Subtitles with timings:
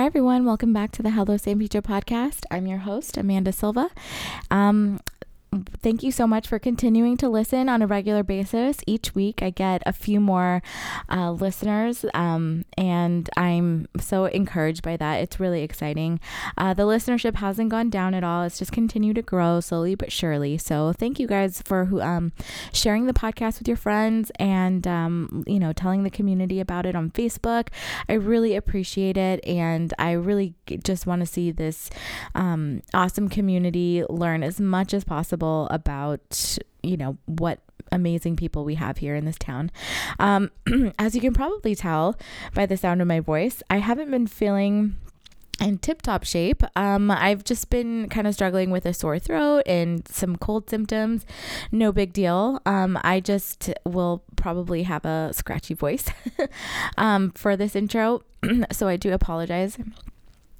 [0.00, 0.46] Hi, everyone.
[0.46, 2.46] Welcome back to the Hello San Pedro podcast.
[2.50, 3.90] I'm your host, Amanda Silva.
[4.50, 4.98] Um,
[5.82, 8.78] thank you so much for continuing to listen on a regular basis.
[8.86, 10.62] Each week, I get a few more
[11.08, 15.16] uh, listeners, um, and I'm so encouraged by that.
[15.16, 16.20] It's really exciting.
[16.56, 18.44] Uh, the listenership hasn't gone down at all.
[18.44, 20.56] It's just continued to grow slowly but surely.
[20.56, 22.32] So thank you guys for who um,
[22.72, 26.94] sharing the podcast with your friends and um, you know telling the community about it
[26.94, 27.68] on Facebook.
[28.08, 30.54] I really appreciate it, and I really
[30.84, 31.90] just want to see this
[32.36, 35.39] um, awesome community learn as much as possible
[35.70, 37.60] about, you know, what
[37.92, 39.70] amazing people we have here in this town.
[40.18, 40.50] Um,
[40.98, 42.16] as you can probably tell
[42.54, 44.96] by the sound of my voice, I haven't been feeling
[45.60, 46.62] in tip top shape.
[46.74, 51.26] Um, I've just been kind of struggling with a sore throat and some cold symptoms.
[51.70, 52.60] No big deal.
[52.64, 56.06] Um, I just will probably have a scratchy voice
[56.98, 58.22] um, for this intro.
[58.72, 59.78] so I do apologize.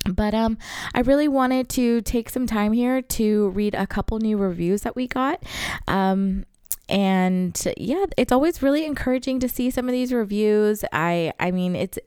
[0.06, 0.59] But um,
[0.95, 4.97] I really wanted to take some time here to read a couple new reviews that
[4.97, 5.43] we got.
[5.87, 6.47] Um,
[6.91, 10.84] and yeah it's always really encouraging to see some of these reviews.
[10.92, 11.98] I i mean it's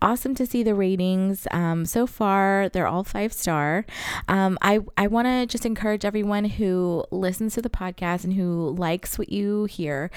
[0.00, 1.46] awesome to see the ratings.
[1.50, 3.84] Um, so far they're all five star.
[4.28, 8.74] Um, i i want to just encourage everyone who listens to the podcast and who
[8.78, 10.10] likes what you hear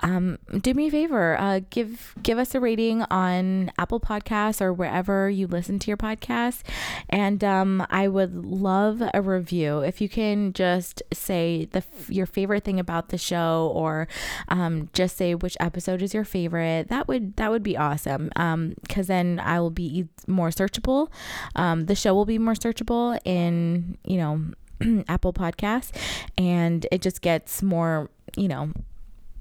[0.00, 4.72] um, do me a favor uh, give give us a rating on apple podcasts or
[4.72, 6.62] wherever you listen to your podcast.
[7.08, 9.80] And um, i would love a review.
[9.80, 14.08] If you can just say the your favorite thing about the show or
[14.48, 16.88] um, just say which episode is your favorite.
[16.88, 21.10] That would that would be awesome because um, then I will be more searchable.
[21.54, 25.90] Um, the show will be more searchable in you know Apple Podcasts,
[26.36, 28.72] and it just gets more you know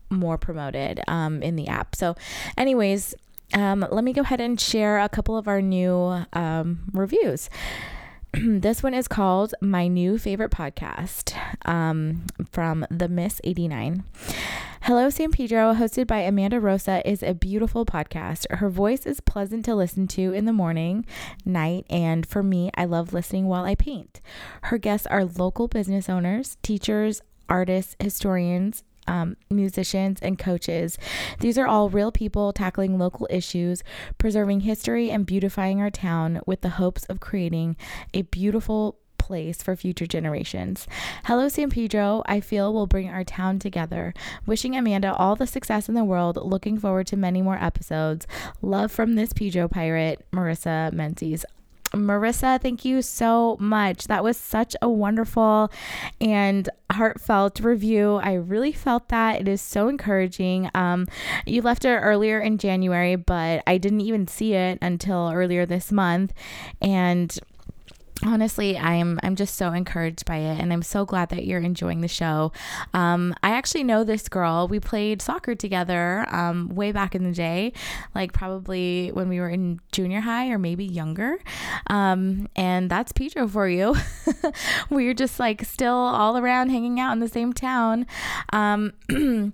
[0.09, 1.95] more promoted um, in the app.
[1.95, 2.15] So,
[2.57, 3.15] anyways.
[3.53, 7.49] Um, let me go ahead and share a couple of our new um, reviews.
[8.46, 14.03] this one is called My New Favorite Podcast um, from The Miss 89.
[14.81, 18.46] Hello, San Pedro, hosted by Amanda Rosa, is a beautiful podcast.
[18.52, 21.06] Her voice is pleasant to listen to in the morning,
[21.46, 24.22] night, and for me, I love listening while I paint.
[24.64, 30.97] Her guests are local business owners, teachers, artists, historians, um, musicians, and coaches.
[31.40, 33.84] These are all real people tackling local issues,
[34.18, 37.78] preserving history, and beautifying our town with the hopes of creating
[38.13, 40.88] a beautiful place for future generations.
[41.25, 44.13] Hello, San Pedro, I feel will bring our town together.
[44.45, 46.38] Wishing Amanda all the success in the world.
[46.41, 48.25] Looking forward to many more episodes.
[48.62, 51.45] Love from this Pedro pirate, Marissa Menzies.
[51.94, 54.08] Marissa, thank you so much.
[54.08, 55.72] That was such a wonderful
[56.20, 58.16] and heartfelt review.
[58.16, 59.42] I really felt that.
[59.42, 60.70] It is so encouraging.
[60.74, 61.08] Um,
[61.46, 65.92] you left it earlier in January, but I didn't even see it until earlier this
[65.92, 66.34] month.
[66.81, 67.38] And
[68.25, 72.01] honestly i'm i'm just so encouraged by it and i'm so glad that you're enjoying
[72.01, 72.51] the show.
[72.94, 74.67] Um, i actually know this girl.
[74.67, 77.73] We played soccer together um, way back in the day
[78.16, 81.38] like probably when we were in junior high or maybe younger.
[81.88, 83.95] Um, and that's pedro for you.
[84.89, 88.06] We are just like still all around hanging out in the same town.
[88.53, 88.94] Um,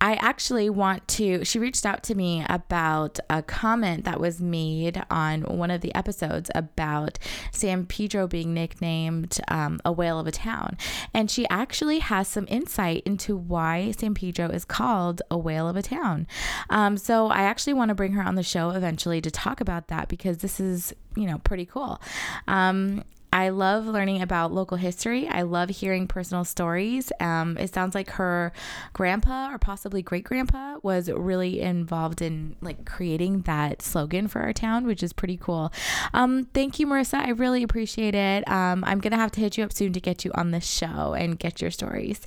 [0.00, 1.44] I actually want to.
[1.44, 5.94] She reached out to me about a comment that was made on one of the
[5.94, 7.18] episodes about
[7.52, 10.78] San Pedro being nicknamed um, a whale of a town.
[11.12, 15.76] And she actually has some insight into why San Pedro is called a whale of
[15.76, 16.26] a town.
[16.70, 19.88] Um, so I actually want to bring her on the show eventually to talk about
[19.88, 22.00] that because this is, you know, pretty cool.
[22.48, 25.28] Um, I love learning about local history.
[25.28, 27.12] I love hearing personal stories.
[27.20, 28.52] Um, it sounds like her
[28.92, 34.52] grandpa or possibly great grandpa was really involved in like creating that slogan for our
[34.52, 35.72] town, which is pretty cool.
[36.12, 37.24] Um, thank you, Marissa.
[37.24, 38.48] I really appreciate it.
[38.50, 41.14] Um, I'm gonna have to hit you up soon to get you on the show
[41.14, 42.20] and get your stories.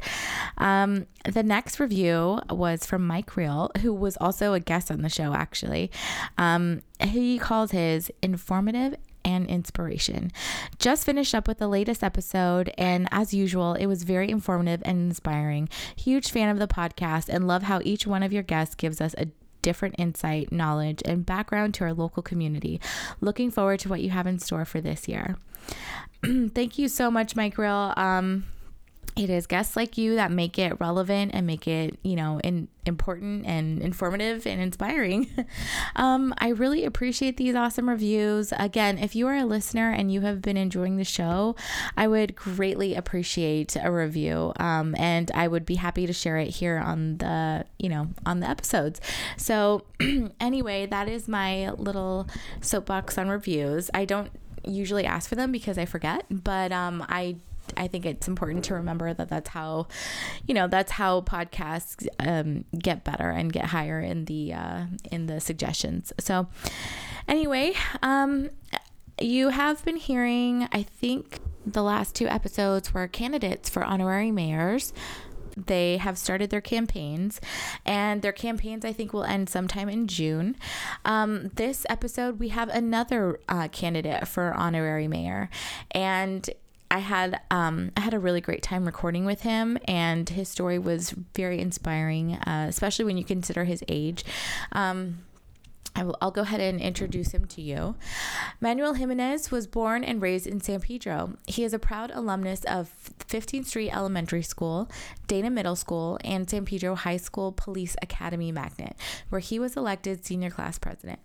[0.57, 5.09] Um, the next review was from Mike Real, who was also a guest on the
[5.09, 5.33] show.
[5.33, 5.91] Actually,
[6.37, 10.31] um, he calls his informative and inspiration.
[10.79, 15.09] Just finished up with the latest episode, and as usual, it was very informative and
[15.09, 15.69] inspiring.
[15.95, 19.15] Huge fan of the podcast and love how each one of your guests gives us
[19.17, 19.27] a
[19.61, 22.79] different insight, knowledge, and background to our local community.
[23.21, 25.37] Looking forward to what you have in store for this year.
[26.23, 27.93] Thank you so much, Mike Real.
[27.97, 28.45] Um,
[29.15, 32.67] it is guests like you that make it relevant and make it you know in,
[32.85, 35.29] important and informative and inspiring.
[35.95, 38.51] Um, i really appreciate these awesome reviews.
[38.57, 41.55] Again if you are a listener and you have been enjoying the show
[41.95, 46.49] i would greatly appreciate a review um, and i would be happy to share it
[46.49, 48.99] here on the you know on the episodes.
[49.37, 49.85] So
[50.39, 52.27] anyway that is my little
[52.61, 53.89] soapbox on reviews.
[53.93, 54.31] I don't
[54.65, 57.35] usually ask for them because i forget but um, i
[57.77, 59.87] I think it's important to remember that that's how,
[60.47, 65.27] you know, that's how podcasts um, get better and get higher in the uh, in
[65.27, 66.13] the suggestions.
[66.19, 66.47] So,
[67.27, 68.49] anyway, um,
[69.19, 74.93] you have been hearing, I think, the last two episodes were candidates for honorary mayors
[75.55, 77.39] they have started their campaigns,
[77.85, 80.55] and their campaigns I think will end sometime in June.
[81.05, 85.49] Um, this episode, we have another uh, candidate for honorary mayor,
[85.91, 86.49] and
[86.93, 90.77] I had um, I had a really great time recording with him, and his story
[90.77, 94.23] was very inspiring, uh, especially when you consider his age.
[94.73, 95.23] Um,
[95.95, 97.95] I will, I'll go ahead and introduce him to you.
[98.59, 101.33] Manuel Jimenez was born and raised in San Pedro.
[101.45, 104.89] He is a proud alumnus of 15th Street Elementary School,
[105.27, 108.95] Dana Middle School, and San Pedro High School Police Academy Magnet,
[109.29, 111.19] where he was elected senior class president.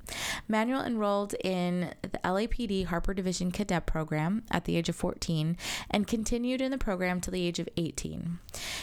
[0.49, 5.57] Manuel enrolled in the LAPD Harbor Division Cadet Program at the age of 14
[5.91, 8.39] and continued in the program till the age of 18.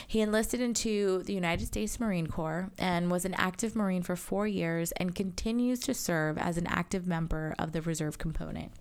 [0.07, 4.47] He enlisted into the United States Marine Corps and was an active Marine for four
[4.47, 8.71] years and continues continues to serve as an active member of the reserve component.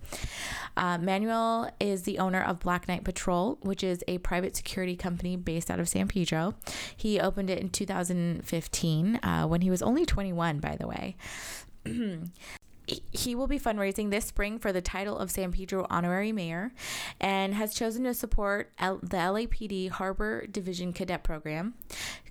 [0.76, 5.36] Uh, Manuel is the owner of Black Knight Patrol, which is a private security company
[5.36, 6.54] based out of San Pedro.
[6.96, 11.16] He opened it in 2015 uh, when he was only 21, by the way.
[13.12, 16.72] he will be fundraising this spring for the title of San Pedro Honorary Mayor
[17.20, 21.74] and has chosen to support L- the LAPD Harbor Division Cadet Program,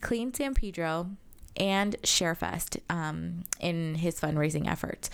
[0.01, 1.09] Clean San Pedro,
[1.57, 5.09] and ShareFest um, in his fundraising efforts.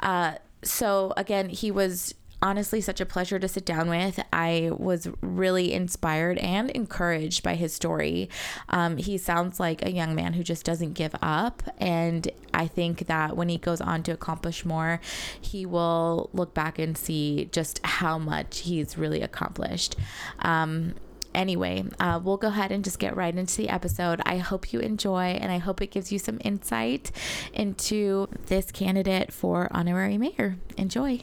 [0.00, 4.18] Uh, so again, he was honestly such a pleasure to sit down with.
[4.32, 8.30] I was really inspired and encouraged by his story.
[8.68, 11.62] Um, he sounds like a young man who just doesn't give up.
[11.78, 15.00] And I think that when he goes on to accomplish more,
[15.40, 19.96] he will look back and see just how much he's really accomplished.
[20.40, 20.94] Um,
[21.34, 24.20] anyway, uh, we'll go ahead and just get right into the episode.
[24.24, 27.10] I hope you enjoy and I hope it gives you some insight
[27.52, 30.56] into this candidate for honorary mayor.
[30.76, 31.22] Enjoy.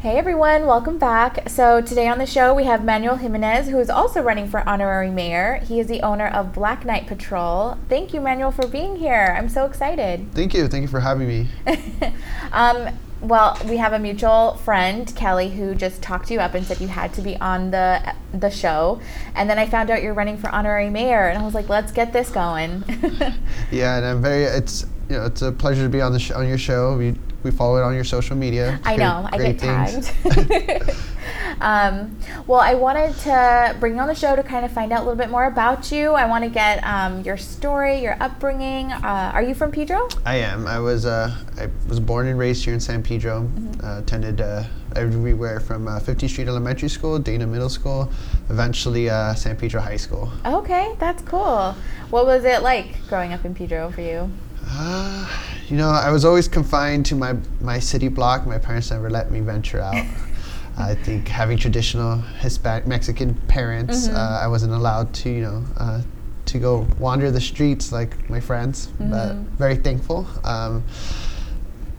[0.00, 1.48] Hey everyone, welcome back.
[1.48, 5.10] So, today on the show we have Manuel Jimenez, who is also running for honorary
[5.10, 5.56] mayor.
[5.66, 7.78] He is the owner of Black Knight Patrol.
[7.88, 9.34] Thank you, Manuel, for being here.
[9.36, 10.32] I'm so excited.
[10.32, 10.68] Thank you.
[10.68, 11.48] Thank you for having me.
[12.52, 12.90] um,
[13.20, 16.88] well, we have a mutual friend, Kelly, who just talked you up and said you
[16.88, 19.00] had to be on the the show.
[19.34, 21.92] And then I found out you're running for honorary mayor, and I was like, let's
[21.92, 22.84] get this going.
[23.70, 24.44] yeah, and I'm very.
[24.44, 26.96] It's you know it's a pleasure to be on the sh- on your show.
[26.96, 27.16] We
[27.46, 28.80] we follow it on your social media.
[28.84, 29.28] I know.
[29.32, 30.12] I get tagged.
[31.60, 32.16] um,
[32.46, 35.04] well, I wanted to bring you on the show to kind of find out a
[35.04, 36.12] little bit more about you.
[36.12, 38.92] I want to get um, your story, your upbringing.
[38.92, 40.08] Uh, are you from Pedro?
[40.24, 40.66] I am.
[40.66, 43.42] I was uh, I was born and raised here in San Pedro.
[43.42, 43.84] Mm-hmm.
[43.84, 44.64] Uh, attended uh,
[44.96, 48.10] everywhere from uh, 50th Street Elementary School, Dana Middle School,
[48.50, 50.30] eventually uh, San Pedro High School.
[50.44, 51.74] Okay, that's cool.
[52.10, 54.30] What was it like growing up in Pedro for you?
[54.68, 55.28] Uh,
[55.68, 58.46] you know, I was always confined to my, my city block.
[58.46, 60.04] My parents never let me venture out.
[60.78, 64.16] I think having traditional Hispanic Mexican parents, mm-hmm.
[64.16, 66.02] uh, I wasn't allowed to, you know, uh,
[66.46, 68.88] to go wander the streets like my friends.
[68.88, 69.10] Mm-hmm.
[69.10, 70.26] But very thankful.
[70.44, 70.84] Um,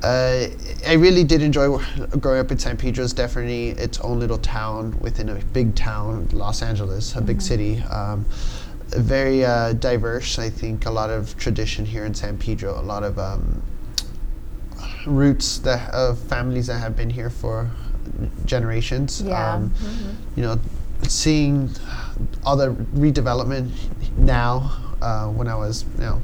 [0.04, 0.46] uh,
[0.88, 1.80] I really did enjoy
[2.20, 3.04] growing up in San Pedro.
[3.04, 7.26] It's definitely its own little town within a big town, Los Angeles, a mm-hmm.
[7.26, 7.82] big city.
[7.82, 8.26] Um,
[9.00, 10.40] very uh, diverse.
[10.40, 12.80] I think a lot of tradition here in San Pedro.
[12.80, 13.62] A lot of um,
[15.06, 17.70] roots that of families that have been here for
[18.46, 19.22] generations.
[19.22, 19.54] Yeah.
[19.54, 20.40] Um, mm-hmm.
[20.40, 20.60] You know,
[21.04, 21.70] seeing
[22.46, 23.72] all the redevelopment
[24.18, 24.84] now.
[25.00, 26.22] Uh, when I was, you know,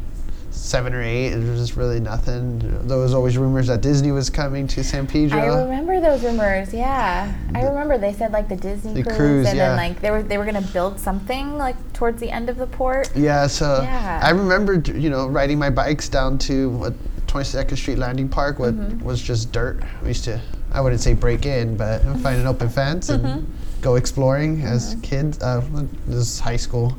[0.53, 1.27] seven or eight.
[1.27, 2.59] It was just really nothing.
[2.87, 5.39] There was always rumors that Disney was coming to San Pedro.
[5.39, 6.73] I remember those rumors.
[6.73, 9.69] Yeah, I remember they said like the Disney the cruise, cruise, and yeah.
[9.69, 12.67] then like they were they were gonna build something like towards the end of the
[12.67, 13.11] port.
[13.15, 14.21] Yeah, so yeah.
[14.23, 16.93] I remember you know riding my bikes down to what
[17.27, 19.03] 22nd Street Landing Park, what mm-hmm.
[19.03, 19.81] was just dirt.
[20.01, 20.39] We used to
[20.71, 23.81] I wouldn't say break in, but find an open fence and mm-hmm.
[23.81, 24.67] go exploring mm-hmm.
[24.67, 25.41] as kids.
[25.41, 25.61] Uh,
[26.07, 26.97] this is high school.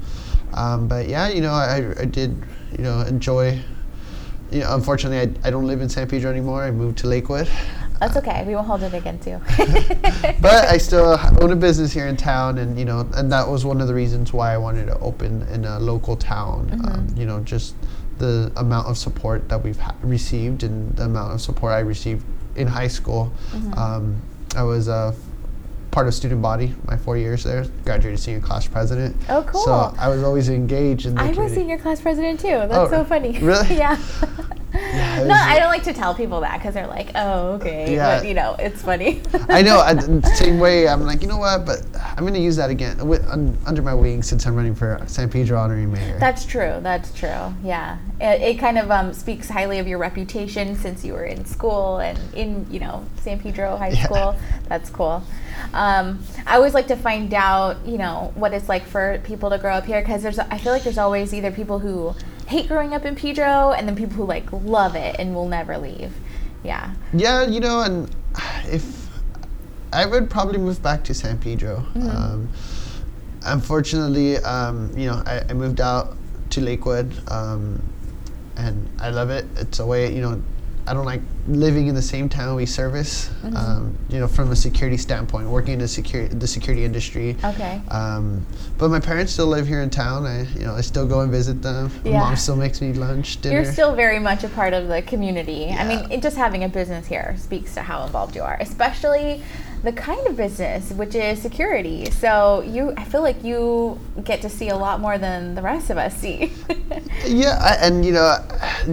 [0.55, 2.41] Um, but yeah, you know, I, I did,
[2.77, 3.61] you know, enjoy
[4.55, 6.63] you know, unfortunately, I, I don't live in San Pedro anymore.
[6.63, 7.51] I moved to Lakewood.
[7.99, 8.45] That's okay.
[8.47, 9.41] We won't hold it against you.
[10.41, 13.65] but I still own a business here in town, and you know, and that was
[13.65, 16.69] one of the reasons why I wanted to open in a local town.
[16.69, 16.87] Mm-hmm.
[16.87, 17.75] Um, you know, just
[18.19, 22.25] the amount of support that we've ha- received, and the amount of support I received
[22.57, 23.33] in high school.
[23.51, 23.75] Mm-hmm.
[23.75, 24.23] Um,
[24.57, 25.15] I was a
[25.95, 27.65] part of student body my four years there.
[27.85, 29.15] Graduated senior class president.
[29.29, 29.63] Oh, cool.
[29.65, 32.49] So I was always engaged in the I was senior class president too.
[32.49, 33.39] That's Oh, so funny.
[33.39, 33.77] really?
[33.77, 33.97] yeah.
[34.95, 38.19] Yeah, no, I don't like to tell people that because they're like, "Oh, okay," Yeah.
[38.19, 39.21] but you know, it's funny.
[39.49, 39.79] I know.
[39.81, 41.65] I, the same way, I'm like, you know what?
[41.67, 43.01] But I'm going to use that again
[43.67, 46.19] under my wing since I'm running for San Pedro honorary mayor.
[46.19, 46.79] That's true.
[46.81, 47.55] That's true.
[47.63, 51.45] Yeah, it, it kind of um, speaks highly of your reputation since you were in
[51.45, 54.05] school and in you know San Pedro High Yeah.
[54.05, 54.37] School.
[54.69, 55.23] That's cool.
[55.73, 59.59] Um, I always like to find out you know what it's like for people to
[59.59, 62.15] grow up here because there's I feel like there's always either people who
[62.47, 65.79] hate growing up in Pedro and then people who like love it and will never
[65.79, 66.13] leave.
[66.63, 66.95] Yeah.
[67.13, 68.15] yeah, you know, and
[68.65, 69.05] if
[69.93, 71.87] I would probably move back to San Pedro.
[71.95, 72.09] Mm-hmm.
[72.11, 72.49] Um,
[73.45, 76.17] unfortunately, um, you know, I, I moved out
[76.51, 77.81] to Lakewood, um,
[78.57, 79.47] and I love it.
[79.57, 80.43] It's a way, you know.
[80.87, 83.29] I don't like living in the same town we service.
[83.43, 83.57] Mm-hmm.
[83.57, 87.37] Um, you know, from a security standpoint, working in the security the security industry.
[87.45, 87.81] Okay.
[87.91, 88.45] Um,
[88.79, 90.27] but my parents still live here in town.
[90.27, 91.91] I, you know, I still go and visit them.
[92.05, 92.21] Yeah.
[92.21, 93.63] mom still makes me lunch, dinner.
[93.63, 95.71] You're still very much a part of the community.
[95.71, 99.43] I mean, it, just having a business here speaks to how involved you are, especially
[99.85, 102.11] the kind of business, which is security.
[102.11, 105.91] So you, I feel like you get to see a lot more than the rest
[105.91, 106.53] of us see.
[107.27, 108.37] Yeah, I, and you know,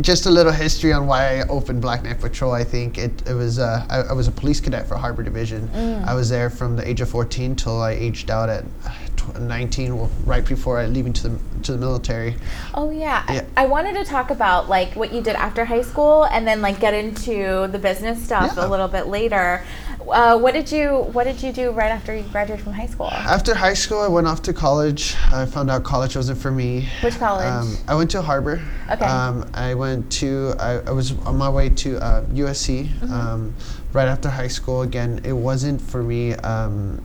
[0.01, 2.51] just a little history on why I opened Black Knight Patrol.
[2.53, 5.67] I think it, it was uh, I, I was a police cadet for Harbor Division.
[5.69, 6.05] Mm.
[6.07, 9.97] I was there from the age of 14 till I aged out at uh, 19,
[9.97, 12.35] well, right before I leaving to the to the military.
[12.73, 13.23] oh yeah.
[13.31, 13.45] Yeah.
[13.55, 16.61] I, I wanted to talk about like what you did after high school, and then
[16.61, 18.65] like get into the business stuff Yeah.
[18.65, 19.63] a little bit later.
[20.09, 23.09] Uh, what did you What did you do right after you graduated from high school?
[23.11, 25.15] After high school, I went off to college.
[25.31, 26.87] I found out college wasn't for me.
[27.01, 27.45] Which college?
[27.45, 28.61] Um, I went to Harbor.
[28.89, 29.05] Okay.
[29.05, 30.53] Um, I went to.
[30.59, 32.87] I, I was on my way to uh, USC.
[32.87, 33.13] Mm-hmm.
[33.13, 33.55] Um,
[33.93, 36.33] right after high school, again, it wasn't for me.
[36.35, 37.01] Um,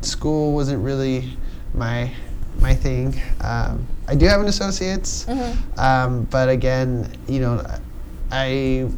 [0.00, 1.36] school wasn't really
[1.74, 2.10] my
[2.60, 3.14] my thing.
[3.40, 5.78] Um, I do have an associate's, Mm-hmm.
[5.78, 7.64] um, but again, you know,
[8.32, 8.88] I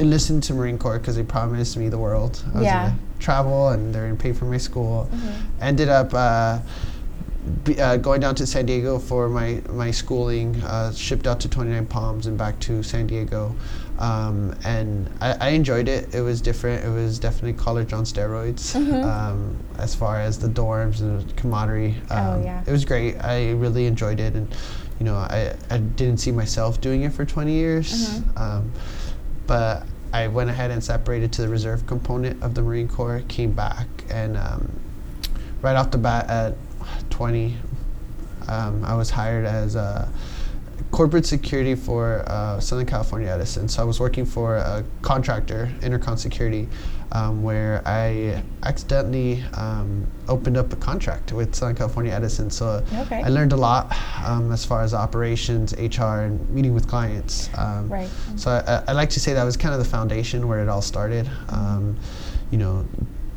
[0.00, 2.42] enlisted to Marine Corps because they promised me the world.
[2.52, 2.86] I was Yeah.
[2.88, 5.08] gonna travel and they're gonna pay for my school.
[5.12, 5.62] Mm-hmm.
[5.62, 6.58] Ended up uh,
[7.64, 10.56] be, uh, going down to San Diego for my my schooling.
[10.62, 13.54] Uh, shipped out to 29 Palms and back to San Diego,
[13.98, 16.14] um, and I, I enjoyed it.
[16.14, 16.84] It was different.
[16.84, 18.74] It was definitely college on steroids.
[18.76, 19.04] Mm-hmm.
[19.04, 22.62] Um, as far as the dorms and the camaraderie, Oh, um, yeah.
[22.66, 23.16] it was great.
[23.24, 24.46] I really enjoyed it, and
[24.98, 27.90] you know, I, I didn't see myself doing it for 20 years.
[28.20, 28.38] Mm-hmm.
[29.50, 33.50] But I went ahead and separated to the reserve component of the Marine Corps, came
[33.50, 34.70] back, and um,
[35.60, 36.54] right off the bat at
[37.10, 37.56] 20,
[38.46, 40.08] um, I was hired as a
[40.92, 43.68] corporate security for uh, Southern California Edison.
[43.68, 46.68] So I was working for a contractor, Intercon Security,
[47.12, 52.50] um, where I accidentally um, opened up a contract with Southern California Edison.
[52.50, 53.22] So Okay.
[53.22, 57.48] I learned a lot um, as far as operations, HR, and meeting with clients.
[57.56, 58.10] Um, Right.
[58.36, 60.68] So I, I, I like to say that was kind of the foundation where it
[60.68, 61.28] all started.
[61.48, 61.96] Um,
[62.50, 62.84] you know,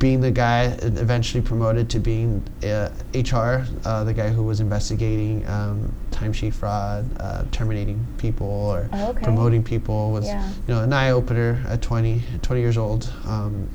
[0.04, 4.60] being the guy and eventually promoted to being uh, HR, uh, the guy who was
[4.60, 9.24] investigating um, timesheet fraud, uh, terminating people, or Oh, okay.
[9.24, 10.46] promoting people was Yeah.
[10.68, 13.10] you know an eye opener at 20, 20 years old.
[13.26, 13.70] Um,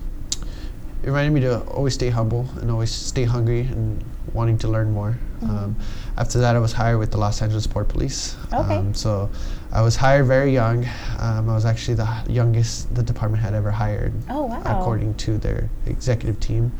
[1.03, 4.05] it reminded me to always stay humble and always stay hungry and
[4.35, 5.17] wanting to learn more.
[5.41, 5.51] Mm-hmm.
[5.51, 5.77] Um,
[6.19, 8.37] after that, I was hired with the Los Angeles Port Police.
[8.53, 8.77] Okay.
[8.77, 9.31] Um, so
[9.71, 10.87] I was hired very young.
[11.19, 14.63] Um, I was actually the youngest the department had ever hired, Oh wow.
[14.65, 16.73] according to their executive team.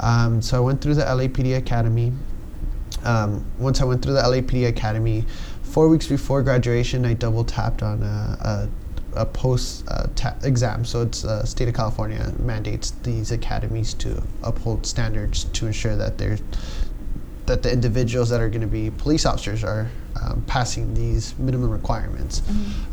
[0.00, 2.12] Um, so I went through the LAPD Academy.
[3.02, 5.24] Um, once I went through the LAPD Academy,
[5.62, 8.68] four weeks before graduation, I double tapped on a,
[9.14, 10.84] a, a post uh, ta- exam.
[10.84, 16.18] So it's uh, state of California mandates these academies to uphold standards to ensure that
[16.18, 16.38] they're
[17.46, 19.88] that the individuals that are going to be police officers are
[20.22, 22.42] um, passing these minimum requirements.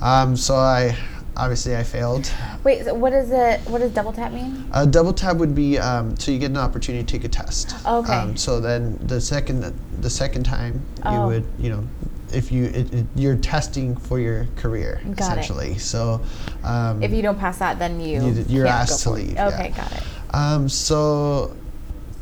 [0.01, 0.97] Um, so I
[1.37, 2.31] obviously I failed.
[2.63, 3.61] Wait, so what is it?
[3.61, 4.65] What does double tap mean?
[4.73, 7.75] A double tap would be um, so you get an opportunity to take a test.
[7.85, 8.11] Okay.
[8.13, 11.13] Um, so then the second the second time Oh.
[11.13, 11.87] you would you know
[12.33, 15.19] if you it, it, you're testing for your career Got it.
[15.19, 15.77] essentially.
[15.77, 16.21] So
[16.63, 19.69] um, If you don't pass that, then you You- you're can't asked to leave, Okay,
[19.69, 19.77] yeah.
[19.77, 20.03] got it.
[20.33, 21.55] um, so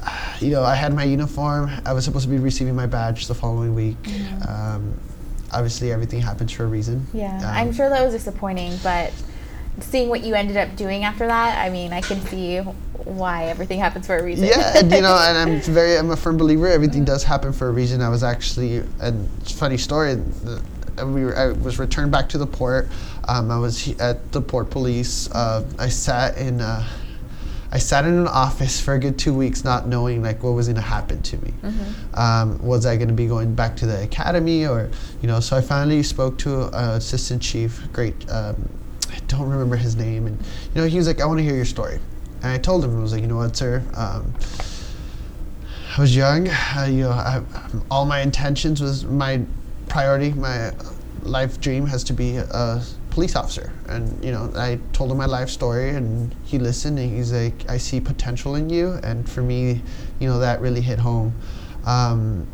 [0.39, 1.69] you know I had my uniform.
[1.85, 4.01] I was supposed to be receiving my badge the following week.
[4.03, 4.49] Mm-hmm.
[4.49, 4.99] Um,
[5.51, 7.05] obviously everything happens for a reason.
[7.13, 9.11] Yeah, Um, I'm sure that was disappointing, but
[9.79, 13.79] seeing what you ended up doing after that, I mean, I can see why everything
[13.79, 14.45] happens for a reason.
[14.45, 16.67] yeah, and you know, and I'm very, I'm a firm believer.
[16.67, 18.01] Everything does happen for a reason.
[18.01, 20.15] I was actually, and it's a funny story.
[20.15, 20.61] the-
[20.99, 22.89] uh, We were, I was returned back to the port.
[23.27, 25.31] Um, I was at the port police.
[25.31, 26.85] Uh, I sat in, uh,
[27.71, 30.67] I sat in an office for a good two weeks, not knowing like what was
[30.67, 31.53] going to happen to me.
[32.15, 34.89] Um, was I going to be going back to the academy, or
[35.21, 35.39] you know?
[35.39, 37.81] So I finally spoke to uh, assistant chief.
[37.93, 38.29] Great.
[38.29, 38.69] Um,
[39.11, 40.37] I don't remember his name, and
[40.73, 41.99] you know, he was like, "I want to hear your story."
[42.41, 43.83] And I told him, I was like, "You know what, sir?
[43.95, 44.33] Um,
[45.95, 46.47] I was young.
[46.47, 47.43] Uh, you know, I,
[47.91, 49.41] all my intentions was my
[49.89, 50.71] priority, my
[51.23, 52.81] life dream has to be a
[53.19, 53.69] police officer.
[53.89, 56.97] And you know, I told him my life story, and he listened.
[56.99, 59.81] And he's like, "I see potential in you." And for me,
[60.21, 61.33] you know, that really hit home.
[61.85, 62.47] Um,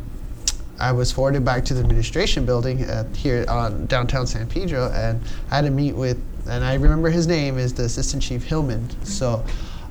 [0.80, 5.20] I was forwarded back to the administration building at, here on downtown San Pedro, and
[5.52, 6.18] I had to meet with,
[6.50, 8.84] and I remember his name is the assistant chief Hillman.
[9.04, 9.44] So,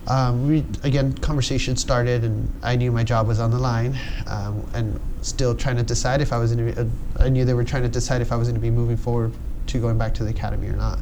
[0.08, 4.70] um, we again conversation started, and I knew my job was on the line, um,
[4.74, 6.82] and still trying to decide if I was going to.
[6.82, 6.86] Uh,
[7.28, 9.32] I knew they were trying to decide if I was going to be moving forward
[9.68, 11.00] to going back to the academy or not.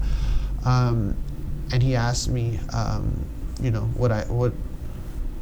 [0.65, 1.15] Um,
[1.71, 3.25] and he asked me, um,
[3.61, 4.53] you know, what I what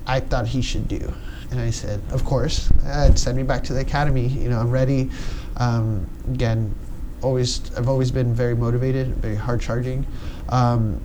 [0.08, 1.14] I thought he should do.
[1.52, 4.28] And I said, of course, uh, send me back to the academy.
[4.28, 5.10] You know, I'm ready.
[5.58, 6.74] Um, again,
[7.22, 10.08] always, I've always been very motivated, very hard charging.
[10.50, 11.02] Um,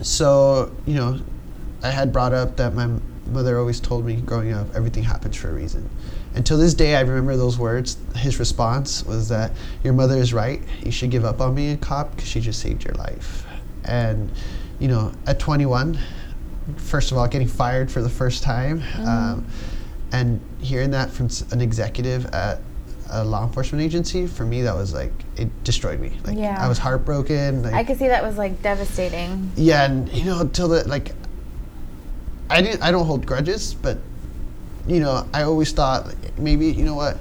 [0.00, 1.20] so, you know,
[1.82, 2.88] I had brought up that my
[3.26, 5.88] mother always told me growing up, everything happens for a reason.
[6.34, 7.96] And to this day, I remember those words.
[8.16, 9.52] His response was that,
[9.84, 10.60] Your mother is right.
[10.84, 13.46] You should give up on being a cop because she just saved your life.
[13.84, 14.30] And,
[14.80, 15.98] you know, at 21,
[16.76, 19.46] first of all, getting fired for the first time, um,
[20.12, 22.60] and hearing that from an executive at
[23.10, 26.12] a law enforcement agency, for me, that was like, it destroyed me.
[26.24, 26.56] Like, Yeah.
[26.58, 27.62] I was heartbroken.
[27.62, 29.52] Like, I could see that was like devastating.
[29.56, 31.12] yeah, and you know, until the like,
[32.50, 32.82] I didn't.
[32.82, 33.98] I don't hold grudges, but
[34.86, 37.18] you know, I always thought maybe you know what,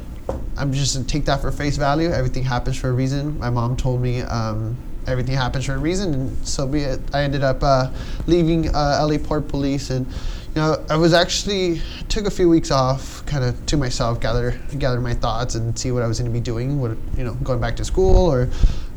[0.58, 2.10] I'm just take that for face value.
[2.10, 3.38] Everything happens for a reason.
[3.39, 6.99] My mom told me um, everything happens for a reason, and so be it.
[7.13, 7.89] I ended up uh,
[8.28, 12.71] leaving uh, LA Port Police, and you know, I was actually took a few weeks
[12.71, 16.32] off, kind of to myself, gather gather my thoughts, and see what I was going
[16.32, 16.80] to be doing.
[16.80, 18.49] What you know, going back to school or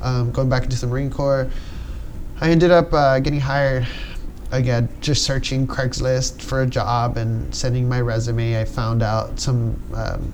[0.03, 1.51] um, going back into the Marine Corps.
[2.39, 3.87] I ended up uh, getting hired
[4.51, 8.61] again, just searching Craigslist for a job and sending my resume.
[8.61, 9.81] I found out some.
[9.95, 10.33] Um,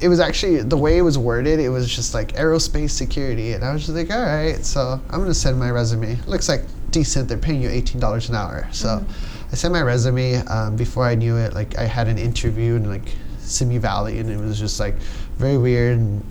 [0.00, 1.60] it was actually the way it was worded.
[1.60, 4.64] It was just like aerospace security, and I was just like, all right.
[4.64, 6.16] So I'm gonna send my resume.
[6.26, 7.28] Looks like decent.
[7.28, 8.68] They're paying you eighteen dollars an hour.
[8.72, 9.04] So
[9.50, 10.36] I sent my resume.
[10.46, 14.28] Um, before I knew it, like I had an interview in like Simi Valley, and
[14.28, 14.96] it was just like
[15.36, 15.98] very weird.
[15.98, 16.24] And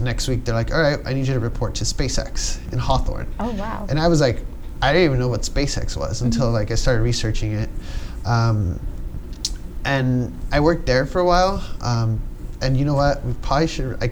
[0.00, 3.26] next week they're like, all right, I need you to report to SpaceX in Hawthorne.
[3.40, 3.86] Oh wow.
[3.88, 4.42] And I was like,
[4.80, 7.68] I didn't even know what SpaceX was until like I started researching it.
[8.24, 8.78] Um,
[9.84, 11.64] and I worked there for a while.
[11.80, 12.20] Um,
[12.60, 13.24] and you know what?
[13.24, 14.02] We probably should.
[14.02, 14.08] I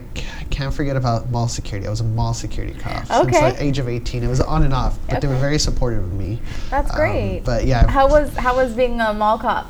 [0.49, 1.85] can't forget about mall security.
[1.87, 3.31] I was a mall security cop okay.
[3.33, 3.51] since Okay.
[3.51, 4.23] the age of 18.
[4.23, 6.39] It was on and off, but they were very supportive of me.
[6.69, 7.41] That's Um, great.
[7.43, 9.67] but yeah, How was how was being a mall cop?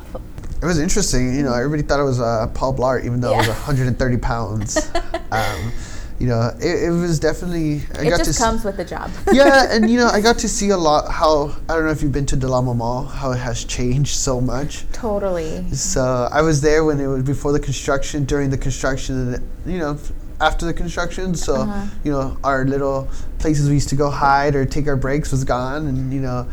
[0.61, 1.35] it was interesting.
[1.35, 3.53] You know, everybody thought it was uh, Paul Blart, even though I was Yeah.
[3.53, 4.91] 130 pounds.
[6.19, 7.81] you know, it, it was definitely.
[7.97, 9.11] I it got just s- comes with the job.
[9.31, 12.01] yeah, and you know, I got to see a lot how I don't know if
[12.01, 14.85] you've been to Del Amo Mall, how it has changed so much.
[14.93, 15.69] totally.
[15.73, 19.77] So I was there when it was before the construction, during the construction, and you
[19.79, 19.97] know,
[20.41, 21.35] after the construction.
[21.35, 21.85] So Uh-huh.
[22.03, 23.07] you know, our little
[23.39, 26.47] places we used to go hide or take our breaks was gone, and you know,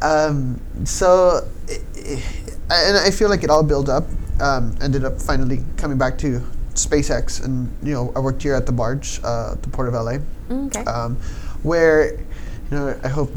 [0.00, 2.24] um, so it, it,
[2.70, 4.04] and I feel like it all built up.
[4.40, 6.40] Um, ended up finally coming back to
[6.74, 9.94] SpaceX, and you know, I worked here at the barge, uh, at the port of
[9.94, 10.84] LA Mm, Okay.
[10.84, 11.16] um,
[11.62, 12.24] where you
[12.70, 13.30] know I hope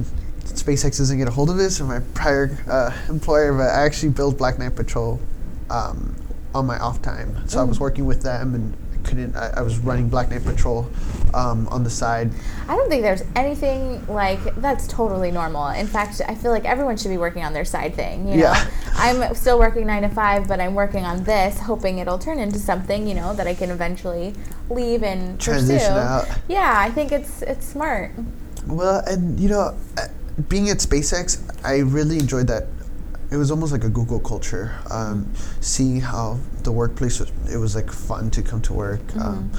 [0.45, 4.09] SpaceX doesn't get a hold of this or my prior uh, employer, but I actually
[4.09, 5.19] built Black Knight Patrol
[5.69, 6.15] um,
[6.53, 7.47] on my off time.
[7.47, 8.73] So I was working with them and
[9.05, 9.35] couldn't.
[9.35, 10.87] I, I was running Black Knight Patrol
[11.33, 12.31] um, on the side.
[12.67, 15.67] I don't think there's anything like that's totally normal.
[15.69, 18.27] In fact, I feel like everyone should be working on their side thing.
[18.27, 18.69] You know, Yeah.
[18.95, 22.59] I'm still working nine to five, but I'm working on this, hoping it'll turn into
[22.59, 23.07] something.
[23.07, 24.33] You know, that I can eventually
[24.69, 25.99] leave and Transition pursue.
[25.99, 26.27] out.
[26.47, 28.11] Yeah, I think it's it's smart.
[28.67, 30.07] Well, and you know, uh,
[30.49, 32.67] being at SpaceX, I really enjoyed that.
[33.31, 34.73] It was almost like a Google culture.
[34.89, 39.01] Um, seeing how the workplace, it was like fun to come to work.
[39.17, 39.51] Um,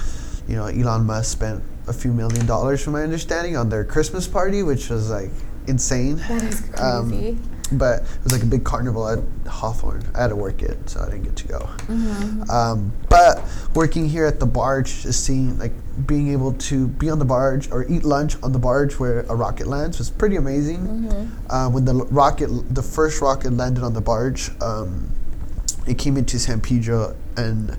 [0.47, 4.27] you know, Elon Musk spent a few million dollars, from my understanding, on their Christmas
[4.27, 5.31] party, which was like
[5.67, 6.17] insane.
[6.17, 7.37] That is Um, crazy.
[7.73, 10.03] but it was like a big carnival at Hawthorne.
[10.15, 11.59] I had to work it, so I didn't get to go.
[11.59, 12.49] Mm-hmm.
[12.49, 13.43] Um, but
[13.73, 15.73] working here at the barge, just seeing like
[16.05, 19.35] being able to be on the barge or eat lunch on the barge where a
[19.35, 20.79] rocket lands was pretty amazing.
[20.87, 21.51] Mm-hmm.
[21.51, 25.09] Uh, when the rocket, the first rocket landed on the barge, um,
[25.87, 27.77] it came into San Pedro and.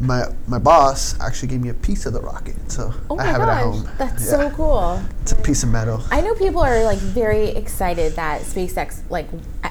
[0.00, 3.40] My, my boss actually gave me a piece of the rocket, so Oh I have
[3.40, 3.88] it at home.
[3.98, 4.30] that's Yeah.
[4.30, 5.00] so cool.
[5.20, 6.02] It's a piece of metal.
[6.10, 9.28] I know people are like very excited that SpaceX like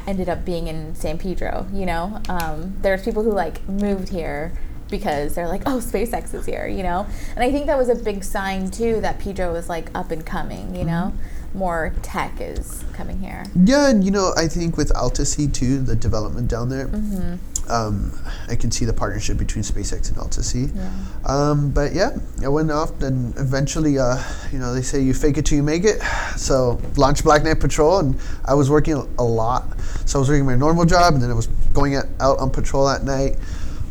[0.07, 1.67] ended up being in San Pedro.
[1.73, 4.53] You know, um, there's people who like moved here
[4.89, 6.65] because they're like, oh, SpaceX is here.
[6.65, 9.89] You know, and I think that was a big sign too that Pedro was like
[9.93, 10.73] up and coming.
[10.75, 11.13] You know,
[11.53, 13.43] more tech is coming here.
[13.65, 17.35] Yeah, and you know, I think with AltaSea too, the development down there, Mm-hmm.
[17.69, 18.11] Um,
[18.49, 20.75] I can see the partnership between SpaceX and AltaSea.
[20.75, 20.91] Yeah.
[21.25, 24.21] Um, but yeah, I went off and eventually, uh,
[24.51, 26.01] you know, they say you fake it till you make it.
[26.35, 29.79] So launched Black Knight Patrol, and I was working a lot.
[30.05, 32.49] So I was working my normal job, and then I was going at, out on
[32.49, 33.37] patrol at night.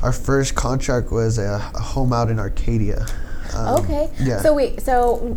[0.02, 3.06] Our first contract was a, a home out in Arcadia.
[3.54, 4.10] Um, Okay.
[4.18, 4.40] Yeah.
[4.40, 4.82] So wait.
[4.82, 5.36] So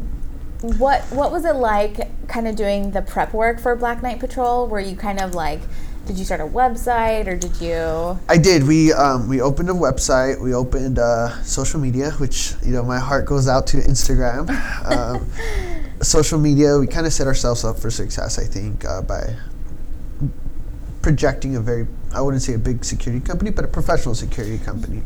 [0.78, 4.68] what what was it like, kind of doing the prep work for Black Knight Patrol?
[4.68, 5.60] Were you kind of like,
[6.06, 8.20] did you start a website or did you?
[8.28, 8.68] I did.
[8.68, 10.40] We um, we opened a website.
[10.42, 14.50] We opened uh, social media, which you know my heart goes out to Instagram.
[14.86, 15.30] um,
[16.02, 16.78] social media.
[16.78, 18.38] We kind of set ourselves up for success.
[18.38, 19.36] I think uh, by
[21.02, 25.02] projecting a very I wouldn't say a big security company, but a professional security company,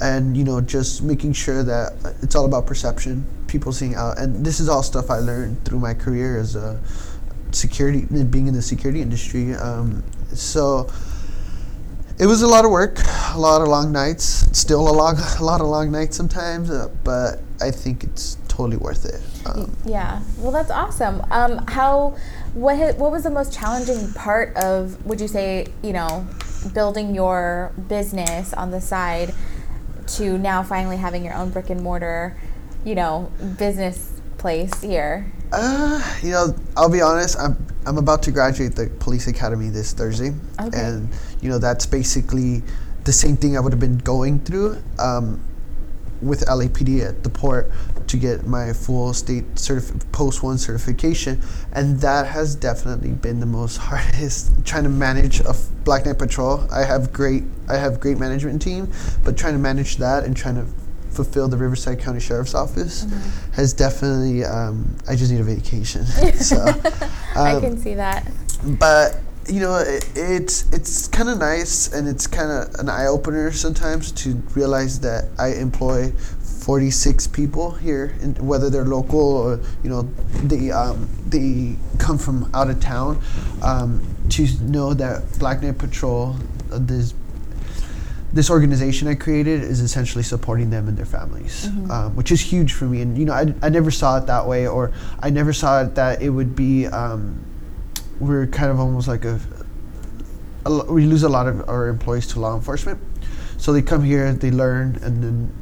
[0.00, 3.24] and you know just making sure that it's all about perception.
[3.46, 6.80] People seeing out, and this is all stuff I learned through my career as a
[7.52, 9.54] security, being in the security industry.
[9.54, 10.02] Um,
[10.34, 10.88] so
[12.18, 12.98] it was a lot of work,
[13.34, 14.46] a lot of long nights.
[14.58, 18.76] Still a lot, a lot of long nights sometimes, uh, but I think it's totally
[18.76, 19.20] worth it.
[19.46, 20.20] Um, Yeah.
[20.38, 21.22] Well, that's awesome.
[21.30, 22.16] Um, how?
[22.52, 22.76] What?
[22.76, 25.04] ha- What was the most challenging part of?
[25.06, 26.26] Would you say you know,
[26.74, 29.32] building your business on the side
[30.18, 32.36] to now finally having your own brick and mortar,
[32.84, 35.30] you know, business place here?
[35.52, 37.38] Uh, you know, I'll be honest.
[37.38, 40.78] I'm I'm about to graduate the police academy this Thursday, Okay.
[40.78, 41.08] and
[41.40, 42.62] you know that's basically
[43.04, 45.40] the same thing I would have been going through um,
[46.20, 47.70] with LAPD at the port
[48.08, 51.40] to get my full state certif- post one certification,
[51.72, 56.66] and that has definitely been the most hardest trying to manage a Black Knight Patrol.
[56.70, 58.92] I have great I have great management team,
[59.24, 60.66] but trying to manage that and trying to
[61.10, 63.52] fulfill the Riverside County Sheriff's Office Mm-hmm.
[63.52, 64.44] has definitely.
[64.44, 66.04] Um, I just need a vacation.
[66.34, 66.64] so,
[67.36, 68.26] I um, can see that.
[68.78, 69.16] but
[69.48, 73.50] you know, it, it's it's kind of nice and it's kind of an eye opener
[73.52, 76.12] sometimes to realize that I employ
[76.60, 80.02] 46 people here, in, whether they're local or you know
[80.44, 83.20] they um, they come from out of town.
[83.62, 86.36] Um, to know that Black Knight Patrol,
[86.70, 87.14] uh, this
[88.32, 92.72] this organization I created is essentially supporting them and their families, um, which is huge
[92.74, 93.00] for me.
[93.02, 95.94] And you know, I, I never saw it that way, or I never saw it
[95.96, 96.86] that it would be.
[96.86, 97.44] Um,
[98.20, 99.40] we're kind of almost like a,
[100.66, 103.00] a we lose a lot of our employees to law enforcement,
[103.56, 105.52] so they come here, they learn, and then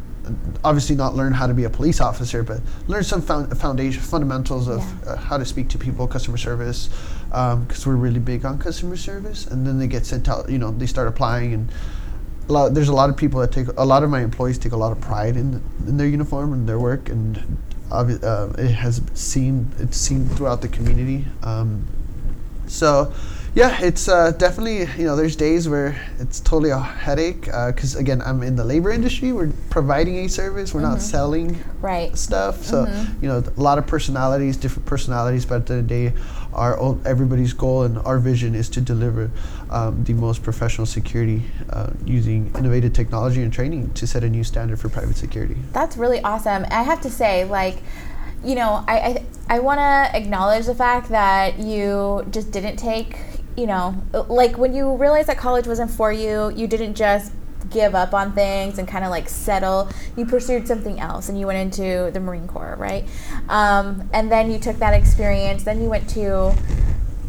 [0.63, 4.69] obviously not learn how to be a police officer, but learn some found, foundation fundamentals
[4.69, 5.13] of Yeah.
[5.13, 6.91] uh, how to speak to people, customer service,
[7.31, 10.51] because we're really big on customer service, and then they get sent out.
[10.51, 11.71] You know, they start applying and
[12.49, 14.73] a lot, there's a lot of people that take a lot of my employees take
[14.73, 17.59] a lot of pride in in their uniform and their work, and
[17.91, 21.27] uh, it has seen it's seen throughout the community.
[21.43, 21.87] Um,
[22.67, 23.13] so,
[23.59, 28.23] yeah, it's uh, definitely you know there's days where it's totally a headache because again
[28.23, 29.33] I'm in the labor industry.
[29.33, 30.73] We're providing a service.
[30.73, 32.17] We're not selling Right.
[32.17, 32.63] stuff.
[32.63, 32.87] So
[33.21, 36.23] you know a lot of personalities, different personalities, but at the end of the day,
[36.55, 39.29] our everybody's goal and our vision is to deliver
[39.71, 44.45] um, the most professional security uh, using innovative technology and training to set a new
[44.45, 45.57] standard for private security.
[45.73, 46.65] That's really awesome.
[46.71, 47.83] I have to say, like,
[48.45, 49.25] you know, I I,
[49.57, 53.17] I want to acknowledge the fact that you just didn't take,
[53.59, 57.33] you know, like when you realized that college wasn't for you, you didn't just
[57.71, 59.91] give up on things and kind of like settle.
[60.17, 63.05] You pursued something else, and you went into the Marine Corps, right?
[63.49, 65.65] Um, and then you took that experience.
[65.65, 66.55] Then you went to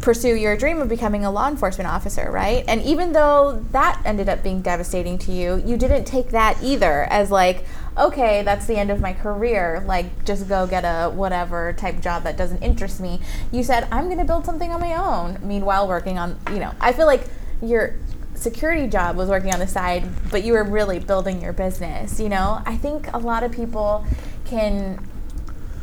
[0.00, 2.64] pursue your dream of becoming a law enforcement officer, right?
[2.68, 7.04] And even though that ended up being devastating to you, you didn't take that either
[7.10, 7.66] as like,
[7.98, 12.22] okay, that's the end of my career, like just go get a whatever type job
[12.24, 13.20] that doesn't interest me.
[13.52, 16.72] You said, I'm going to build something on my own, meanwhile working on, you know,
[16.80, 17.24] I feel like
[17.62, 17.96] your
[18.34, 22.28] security job was working on the side, but you were really building your business, you
[22.28, 22.62] know?
[22.64, 24.06] I think a lot of people
[24.44, 25.06] can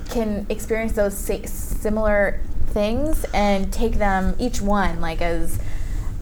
[0.09, 5.59] can experience those similar things and take them each one like as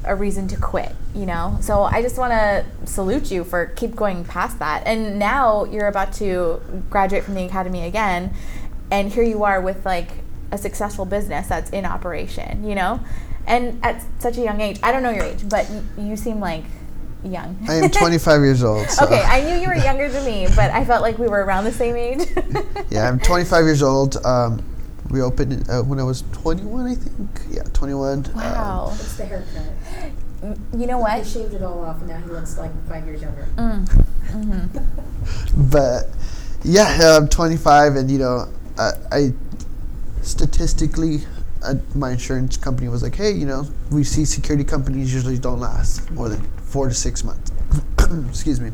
[0.05, 1.57] a reason to quit, you know?
[1.61, 4.85] So I just want to salute you for keep going past that.
[4.85, 8.33] And now you're about to graduate from the academy again,
[8.91, 10.09] and here you are with like
[10.51, 12.99] a successful business that's in operation, you know?
[13.47, 16.63] And at such a young age, I don't know your age, but you seem like
[17.23, 17.57] young.
[17.67, 18.87] I am 25 years old.
[18.95, 19.05] So.
[19.05, 21.65] Okay, I knew you were younger than me, but I felt like we were around
[21.65, 22.27] the same age.
[22.89, 24.17] yeah, I'm 25 years old.
[24.25, 24.63] Um,
[25.15, 27.29] we opened uh, when I was 21, I think.
[27.49, 28.33] Yeah, 21.
[28.35, 28.87] Wow.
[28.87, 29.63] Um, it's the haircut.
[30.77, 31.23] You know what?
[31.23, 33.47] They shaved it all off, and now he looks like five years younger.
[33.55, 33.87] Mm.
[34.27, 35.69] Mm-hmm.
[35.71, 36.09] but
[36.63, 39.33] yeah, I'm 25, and you know, I, I
[40.21, 41.21] statistically,
[41.63, 45.61] uh, my insurance company was like, hey, you know, we see security companies usually don't
[45.61, 47.51] last more than four to six months.
[48.29, 48.71] Excuse me.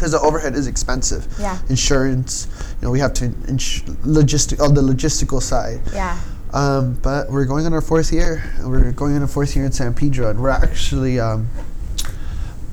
[0.00, 1.28] Because the overhead is expensive.
[1.38, 1.58] Yeah.
[1.68, 2.48] Insurance,
[2.80, 5.82] you know, we have to ins- logistic on the logistical side.
[5.92, 6.18] Yeah.
[6.54, 8.50] Um, but we're going on our fourth year.
[8.64, 11.50] We're going on our fourth year in San Pedro, and we're actually um,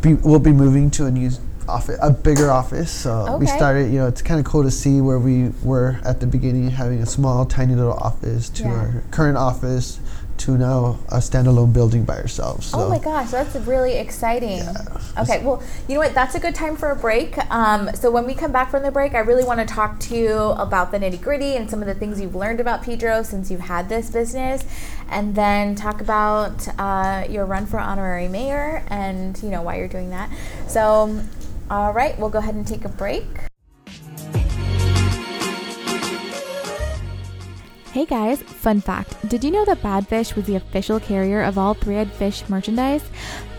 [0.01, 1.29] be, we'll be moving to a new
[1.67, 2.91] office, a bigger office.
[2.93, 3.91] So we started.
[3.91, 6.99] You know, it's kind of cool to see where we were at the beginning, having
[7.01, 8.69] a small, tiny little office, to Yeah.
[8.69, 9.99] our current office,
[10.39, 12.67] to now a standalone building by ourselves.
[12.67, 14.61] So Oh my gosh, that's really exciting.
[15.17, 16.13] Okay, well, you know what?
[16.13, 17.37] That's a good time for a break.
[17.51, 20.15] Um, so when we come back from the break, I really want to talk to
[20.15, 23.49] you about the nitty gritty and some of the things you've learned about Pedro since
[23.49, 24.63] you've had this business,
[25.09, 29.87] and then talk about uh, your run for honorary mayor and you know why you're
[29.87, 30.29] doing that.
[30.67, 31.19] So,
[31.69, 33.46] all right, we'll go ahead and take a break.
[37.97, 39.27] Hey guys, fun fact.
[39.27, 43.03] Did you know that Badfish was the official carrier of all Three Eyed Fish merchandise?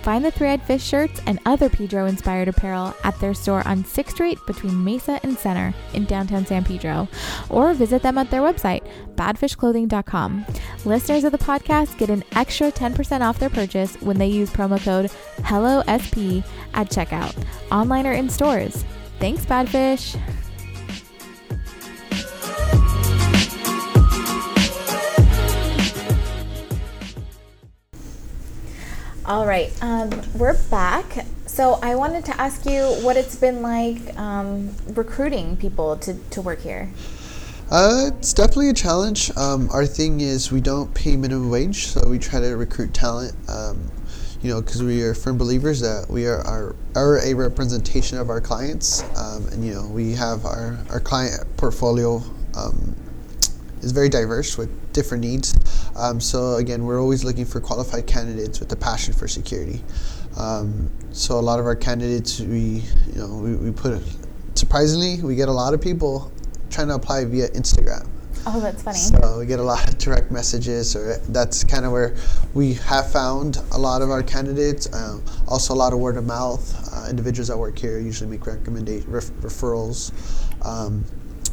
[0.02, 3.82] Find the Three Eyed Fish shirts and other Pedro inspired apparel at their store on
[3.82, 7.08] 6th Street between Mesa and Center in downtown San Pedro,
[7.50, 10.46] or visit them at their website, badfishclothing.com.
[10.84, 14.80] Listeners of the podcast get an extra 10% off their purchase when they use promo
[14.80, 15.10] code
[15.42, 17.34] HELLOSP at checkout,
[17.72, 18.84] online or in stores.
[19.18, 20.16] Thanks, Badfish!
[29.28, 31.26] All right, um, we're back.
[31.44, 36.40] So I wanted to ask you what it's been like um, recruiting people to, to
[36.40, 36.90] work here.
[37.70, 39.30] Uh, it's definitely a challenge.
[39.36, 43.34] Um, our thing is we don't pay minimum wage, so we try to recruit talent.
[43.50, 43.90] Um,
[44.40, 48.30] you know, because we are firm believers that we are, are, are a representation of
[48.30, 52.22] our clients, um, and you know we have our, our client portfolio
[52.56, 52.96] um,
[53.82, 55.54] is very diverse with different needs.
[55.96, 59.82] Um, so again, we're always looking for qualified candidates with a passion for security.
[60.36, 64.02] Um, so a lot of our candidates, we you know we, we put
[64.54, 66.32] surprisingly we get a lot of people
[66.70, 68.08] trying to apply via Instagram.
[68.46, 68.98] Oh, that's funny.
[68.98, 72.16] So we get a lot of direct messages, or that's kind of where
[72.54, 74.92] we have found a lot of our candidates.
[74.94, 76.64] Um, also, a lot of word of mouth.
[76.92, 80.12] Uh, individuals that work here usually make recommendation ref- referrals.
[80.64, 81.04] Um,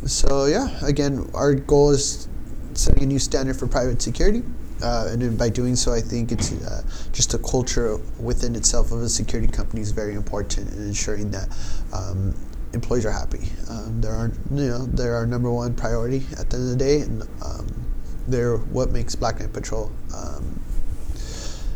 [0.05, 2.27] so yeah, again, our goal is
[2.77, 4.43] setting a new standard for private security.
[4.83, 6.83] Uh, and by doing so, I think it's uh,
[7.13, 11.47] just a culture within itself of a security company is very important in ensuring that
[11.93, 12.35] um,
[12.73, 13.49] employees are happy.
[13.69, 16.75] Um, they're our, you know, they're our number one priority at the end of the
[16.75, 17.85] day, and um,
[18.27, 20.59] they're what makes Black Knight Patrol um,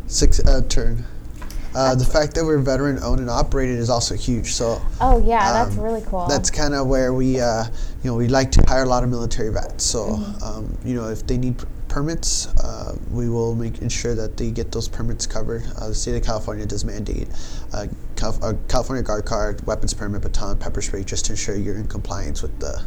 [0.07, 1.05] six uh, turn.
[1.79, 4.51] Uh, the fact that we're veteran owned and operated is also huge.
[4.51, 6.27] So Oh, yeah, that's um, really cool.
[6.27, 7.63] that's kind of where we, uh,
[8.03, 9.85] you know, we like to hire a lot of military vets.
[9.85, 10.43] So, Mm-hmm.
[10.43, 14.51] um, you know, if they need p- permits, uh, we will make ensure that they
[14.51, 15.63] get those permits covered.
[15.77, 17.29] Uh, the state of California does mandate
[17.71, 17.87] uh,
[18.17, 21.87] Cal- a California Guard card, weapons permit, baton, pepper spray, just to ensure you're in
[21.87, 22.83] compliance with the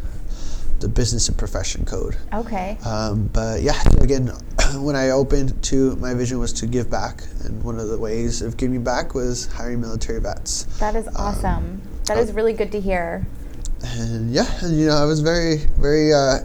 [0.81, 2.17] the business and profession code.
[2.33, 2.77] okay.
[2.85, 4.27] Um, but yeah, again,
[4.77, 8.43] when I opened to my vision was to give back, and one of the ways
[8.43, 10.65] of giving back was hiring military vets.
[10.79, 11.83] That is awesome.
[12.07, 13.27] That is really good to hear.
[13.83, 16.39] and yeah, and, you know, I was very, very uh,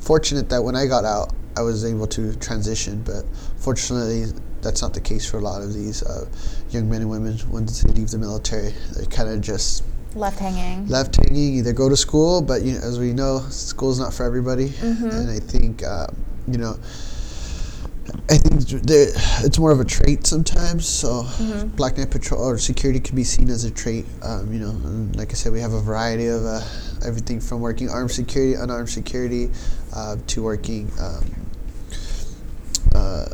[0.00, 3.02] fortunate that when I got out, I was able to transition.
[3.02, 3.24] But
[3.58, 4.24] fortunately,
[4.62, 6.26] that's not the case for a lot of these uh,
[6.70, 7.38] young men and women.
[7.50, 10.86] Once they leave the military, they kind of just Left hanging.
[10.88, 11.54] left hanging.
[11.54, 14.72] Either go to school, but you know, as we know, school's not for everybody.
[14.82, 16.06] And I think, uh,
[16.48, 16.76] you know.
[18.28, 20.86] I think it's more of a trait sometimes.
[20.86, 21.24] So,
[21.76, 24.04] Black Knight Patrol or security can be seen as a trait.
[24.22, 26.60] Um, you know, and like I said, we have a variety of uh,
[27.06, 29.50] everything from working armed security, unarmed security,
[29.94, 31.24] uh, to working um,
[32.94, 33.26] uh,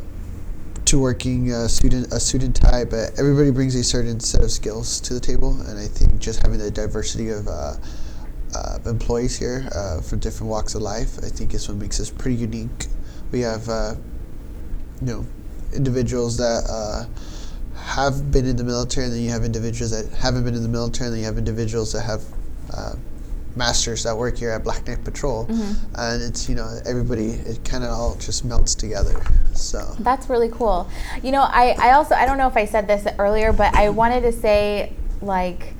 [0.89, 2.89] to working uh, student a student type.
[2.89, 6.41] But everybody brings a certain set of skills to the table, and I think just
[6.41, 7.75] having the diversity of uh,
[8.55, 12.09] uh, employees here uh, from different walks of life, I think is what makes us
[12.09, 12.87] pretty unique.
[13.31, 13.95] We have uh,
[15.01, 15.25] you know
[15.75, 17.05] individuals that uh,
[17.79, 20.69] have been in the military, and then you have individuals that haven't been in the
[20.69, 22.23] military, and then you have individuals that have
[23.55, 25.45] masters that work here at Black Knight Patrol,
[25.95, 29.21] and it's you know everybody it kind of all just melts together.
[29.53, 30.89] So That's really cool.
[31.23, 33.89] You know, I, I also I don't know if I said this earlier, but I
[33.89, 35.73] wanted to say like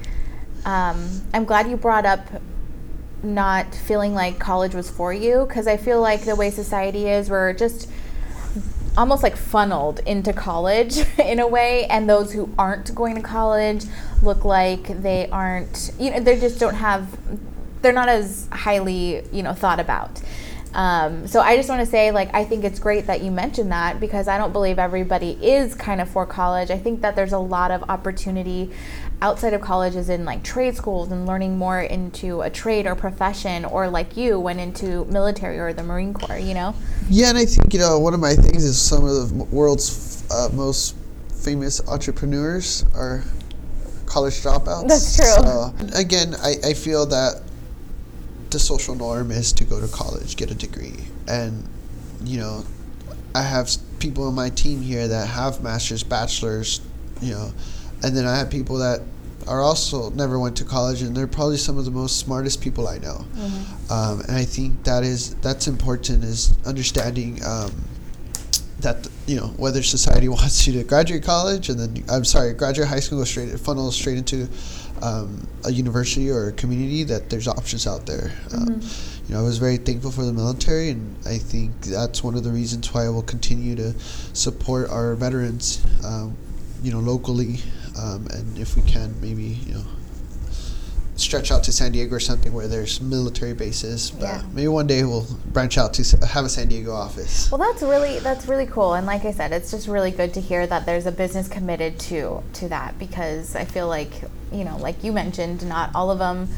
[0.66, 2.28] um, I'm glad you brought up
[3.24, 7.30] not feeling like college was for you because I feel like the way society is,
[7.30, 7.90] we're just
[8.98, 13.86] almost like funneled into college in a way, and those who aren't going to college
[14.22, 17.18] look like they aren't, you know, they just don't have,
[17.82, 20.22] they're not as highly, you know, thought about.
[20.74, 23.72] Um, so I just want to say, like, I think it's great that you mentioned
[23.72, 26.70] that because I don't believe everybody is kind of for college.
[26.70, 28.72] I think that there's a lot of opportunity
[29.22, 33.65] outside of colleges in like trade schools and learning more into a trade or profession,
[33.65, 36.38] or like you went into military or the Marine Corps.
[36.38, 36.76] You know?
[37.10, 40.24] yeah, and I think you know one of my things is some of the world's
[40.32, 40.96] uh, most
[41.34, 43.24] famous entrepreneurs are
[44.06, 44.88] college dropouts.
[44.88, 45.26] That's true.
[45.26, 47.42] So, again, I, I feel that
[48.52, 50.96] the social norm is to go to college, get a degree,
[51.28, 51.68] and
[52.24, 52.66] you know,
[53.36, 56.82] I have people on my team here that have masters, bachelors,
[57.22, 57.52] you know,
[58.04, 59.02] and then I have people that
[59.48, 62.88] are also never went to college, and they're probably some of the most smartest people
[62.88, 63.26] I know.
[63.90, 67.72] Um, and I think that is that's important is understanding um,
[68.82, 72.88] that you know whether society wants you to graduate college and then I'm sorry graduate
[72.88, 74.48] high school go straight funnel straight into
[75.02, 78.32] um, a university or a community that there's options out there.
[78.54, 78.82] Um,
[79.30, 82.44] you know I was very thankful for the military and I think that's one of
[82.44, 83.94] the reasons why I will continue to
[84.34, 86.36] support our veterans um,
[86.82, 87.60] you know locally
[87.98, 89.86] um, and if we can maybe you know
[91.20, 94.12] stretch out to San Diego or something where there's military bases.
[94.12, 94.42] But Yeah.
[94.54, 97.52] maybe one day we'll branch out to have a San Diego office.
[97.52, 100.42] Well, that's really that's really cool, and like I said, it's just really good to
[100.42, 104.12] hear that there's a business committed to to that because I feel like
[104.52, 106.50] you know, like you mentioned, not all of them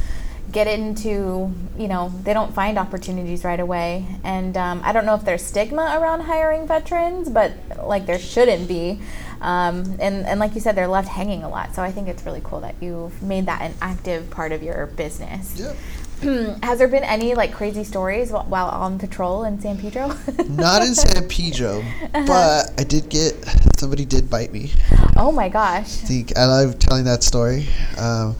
[0.51, 5.15] get into you know they don't find opportunities right away, and um, I don't know
[5.15, 7.51] if there's stigma around hiring veterans, but
[7.83, 8.99] like there shouldn't be.
[9.41, 11.75] Um, and, and like you said, they're left hanging a lot.
[11.75, 14.85] So I think it's really cool that you've made that an active part of your
[14.85, 15.59] business.
[15.59, 15.73] Yeah.
[16.61, 20.15] Has there been any like crazy stories wh- while on patrol in San Pedro?
[20.49, 23.33] Not in San Pedro, but I did get
[23.77, 24.71] somebody did bite me.
[25.17, 26.03] Oh my gosh.
[26.35, 27.67] I love telling that story.
[27.97, 28.35] Um,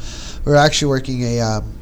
[0.45, 1.73] we are actually working a um,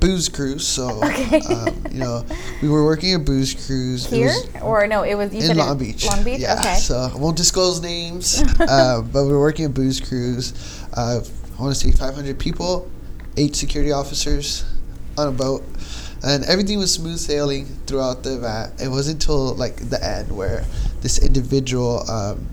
[0.00, 1.40] booze cruise, so Okay.
[1.40, 2.24] um, you know
[2.62, 4.06] we were working a booze cruise.
[4.06, 4.32] Here
[4.62, 5.02] or no?
[5.02, 6.06] It was in Long Beach.
[6.06, 6.40] Long Beach.
[6.40, 6.54] Yeah.
[6.58, 6.74] Okay.
[6.76, 10.52] So I won't disclose names, uh, but we were working a booze cruise.
[10.96, 11.20] Uh,
[11.58, 12.88] I want to say 500 people,
[13.36, 14.64] eight security officers
[15.16, 15.64] on a boat,
[16.22, 18.80] and everything was smooth sailing throughout the event.
[18.80, 20.64] It wasn't until like the end where
[21.00, 22.46] this individual um,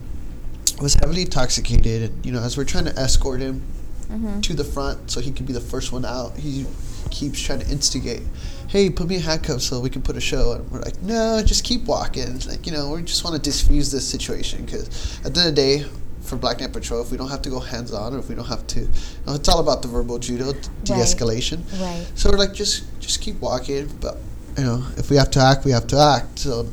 [0.81, 3.62] was heavily intoxicated, and you know, as we're trying to escort him
[4.10, 4.39] Mhm.
[4.43, 6.38] to the front so he could be the first one out.
[6.38, 6.67] He
[7.12, 8.24] keeps trying to instigate,
[8.68, 11.41] "Hey, put me in handcuffs so we can put a show." And we're like, "No,
[11.44, 15.34] just keep walking." Like you know, we just want to diffuse this situation because at
[15.34, 15.86] the end of the day,
[16.22, 18.36] for Black Knight Patrol, if we don't have to go hands on or if we
[18.36, 18.89] don't have to, you
[19.28, 21.60] know, it's all about the verbal judo, de-escalation.
[21.80, 22.06] Right.
[22.15, 24.18] So we're like, just just keep walking, but
[24.58, 26.39] you know, if we have to act, we have to act.
[26.39, 26.63] So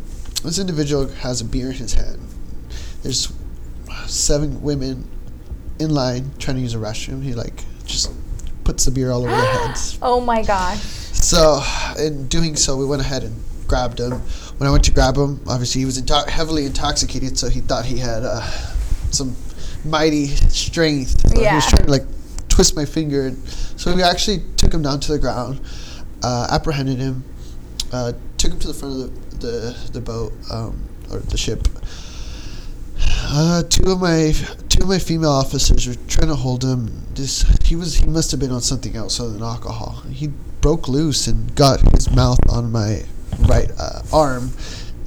[0.42, 2.20] this individual has a beer in his hand.
[3.02, 3.32] There's
[4.06, 5.08] seven women
[5.78, 7.22] in line trying to use a restroom.
[7.22, 8.10] He like just
[8.64, 9.98] puts the beer all over their heads.
[10.02, 10.80] Oh my gosh.
[10.80, 11.62] So
[11.98, 13.34] in doing so, we went ahead and
[13.68, 14.12] grabbed him.
[14.58, 17.84] When I went to grab him, obviously he was into- heavily intoxicated, so he thought
[17.84, 18.40] he had uh,
[19.10, 19.34] some
[19.84, 21.20] mighty strength.
[21.30, 22.04] So He was trying to like
[22.48, 25.60] twist my finger, and so we actually took him down to the ground,
[26.22, 27.24] uh, apprehended him,
[27.92, 31.66] uh, took him to the front of the the, the boat um, or the ship.
[33.34, 34.32] Uh, two of my
[34.72, 37.04] two of my female officers were trying to hold him.
[37.14, 40.02] This he was he must have been on something else other than alcohol.
[40.10, 40.28] He
[40.62, 43.02] broke loose and got his mouth on my
[43.40, 44.50] right uh, arm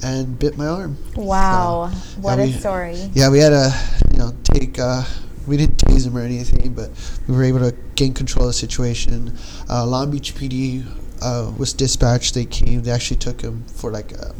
[0.02, 0.96] and bit my arm.
[1.16, 1.90] Wow.
[1.92, 3.10] So, what yeah, a we- story.
[3.12, 3.74] Yeah, we had to
[4.12, 4.78] you know take.
[4.78, 5.02] Uh,
[5.48, 6.90] we didn't tase him or anything, but
[7.28, 9.36] we were able to gain control of the situation.
[9.70, 10.84] Uh, Long Beach PD
[11.22, 12.34] uh, was dispatched.
[12.34, 12.82] They came.
[12.82, 14.32] They actually took him for like a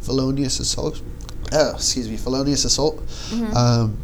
[0.00, 1.00] felonious assault.
[1.52, 2.96] Oh, excuse me, felonious assault.
[3.30, 3.54] Mhm.
[3.54, 3.96] Um,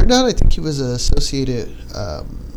[0.00, 2.52] turned out, I think he was associated um,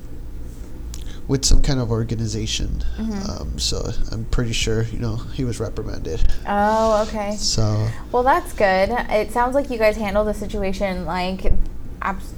[1.27, 2.83] with some kind of organization.
[2.97, 3.29] Mhm.
[3.41, 6.21] Um, so I'm pretty sure, you know, he was reprimanded.
[6.47, 7.35] Oh, okay.
[7.35, 8.89] So Well, that's good.
[9.09, 11.51] It sounds like you guys handled the situation like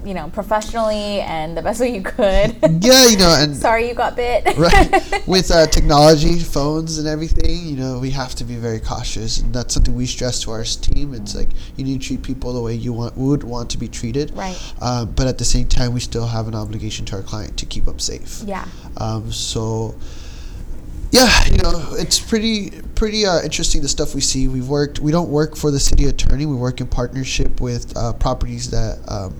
[0.03, 2.55] you know, professionally and the best way you could.
[2.83, 4.45] yeah, you know, and Sorry you got bit.
[4.57, 9.39] right with uh, technology, phones, and everything, you know, we have to be very cautious,
[9.39, 11.13] and that's something we stress to our team.
[11.13, 13.87] It's like you need to treat people the way you want would want to be
[13.87, 14.57] treated, Right.
[14.81, 17.65] Um, but at the same time, we still have an obligation to our client to
[17.65, 18.41] keep them safe.
[18.45, 18.65] yeah.
[18.97, 19.95] Um, so,
[21.11, 24.47] yeah, you know, it's pretty pretty uh, interesting the stuff we see.
[24.47, 24.99] We've worked.
[24.99, 26.45] We don't work for the city attorney.
[26.45, 29.33] We work in partnership with uh, properties that um,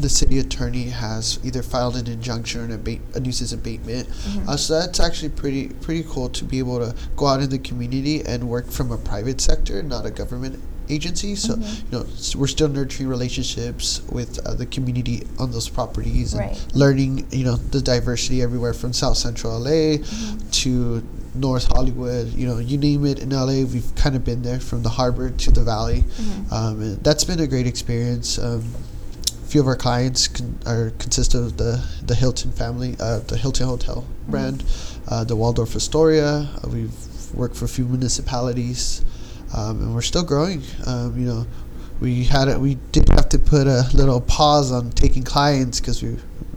[0.00, 4.08] the city attorney has either filed an injunction or an abate, a nuisance abatement.
[4.48, 7.58] Uh, so that's actually pretty pretty cool to be able to go out in the
[7.58, 11.34] community and work from a private sector, not a government agency.
[11.34, 16.32] So you know, s- we're still nurturing relationships with uh, the community on those properties
[16.34, 16.66] and Right.
[16.74, 19.98] learning you know the diversity everywhere from South Central LA
[20.62, 21.02] to
[21.34, 22.32] North Hollywood.
[22.32, 25.30] You know, you name it in LA, we've kind of been there from the harbor
[25.30, 26.04] to the valley.
[26.50, 28.38] Um, and that's been a great experience.
[28.38, 28.64] Um,
[29.56, 33.66] few of our clients con- are consist of the the Hilton family, uh, the Hilton
[33.66, 34.62] Hotel brand,
[35.08, 36.46] uh, the Waldorf Astoria.
[36.62, 36.92] Uh, we've
[37.32, 39.02] worked for a few municipalities,
[39.56, 40.60] um, and we're still growing.
[40.86, 41.46] Um, you know,
[42.00, 42.60] we had it.
[42.60, 46.10] We did have to put a little pause on taking clients because we,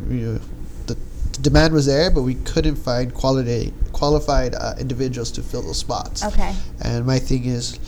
[0.09, 0.39] you know,
[0.87, 0.95] the,
[1.31, 5.77] the demand was there, but we couldn't find quality qualified uh, individuals to fill those
[5.77, 6.25] spots.
[6.25, 6.53] Okay.
[6.83, 7.79] And my thing is,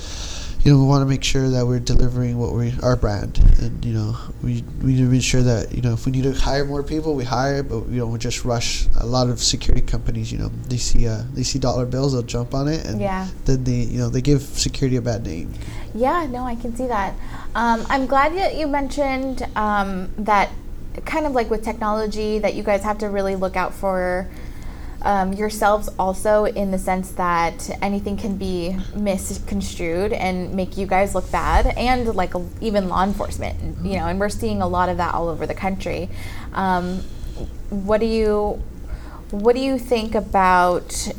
[0.63, 3.83] you know, we want to make sure that we're delivering what we our brand, and
[3.83, 6.33] you know, we we need to make sure that you know if we need to
[6.33, 8.87] hire more people, we hire, but you know, we just rush.
[8.99, 12.21] A lot of security companies, you know, they see uh they see dollar bills, they'll
[12.21, 13.27] jump on it, and Yeah.
[13.45, 15.51] then they you know they give security a bad name.
[15.95, 17.15] Yeah, no, I can see that.
[17.55, 20.49] Um, I'm glad that you mentioned um, that
[21.05, 24.27] kind of like with technology that you guys have to really look out for
[25.03, 31.15] um, yourselves also in the sense that anything can be misconstrued and make you guys
[31.15, 34.97] look bad and like even law enforcement you know and we're seeing a lot of
[34.97, 36.09] that all over the country
[36.53, 36.99] um,
[37.69, 38.61] what do you
[39.31, 41.11] what do you think about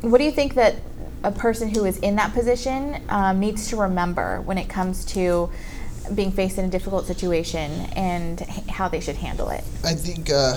[0.00, 0.76] what do you think that
[1.24, 5.50] a person who is in that position um, needs to remember when it comes to
[6.14, 9.64] being faced in a difficult situation and h- how they should handle it?
[9.84, 10.56] I think uh,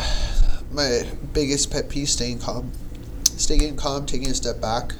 [0.71, 1.03] my
[1.33, 2.71] biggest pet peeve staying calm,
[3.37, 4.93] staying calm, taking a step back.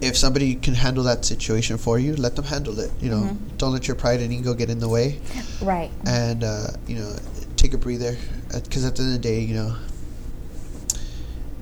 [0.00, 2.90] If somebody can handle that situation for you, let them handle it.
[3.02, 5.20] You know, don't let your pride and ego get in the way.
[5.60, 5.90] Right.
[6.06, 7.14] and uh, you know
[7.56, 8.16] take a breather
[8.64, 9.76] because at the end of the day you know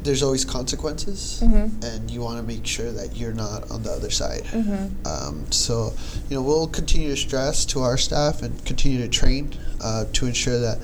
[0.05, 1.82] there's always consequences Mhm.
[1.84, 4.91] and you want to make sure that you're not on the other side Mhm.
[5.05, 5.93] um, so
[6.30, 10.26] you know we'll continue to stress to our staff and continue to train uh, to
[10.26, 10.78] ensure that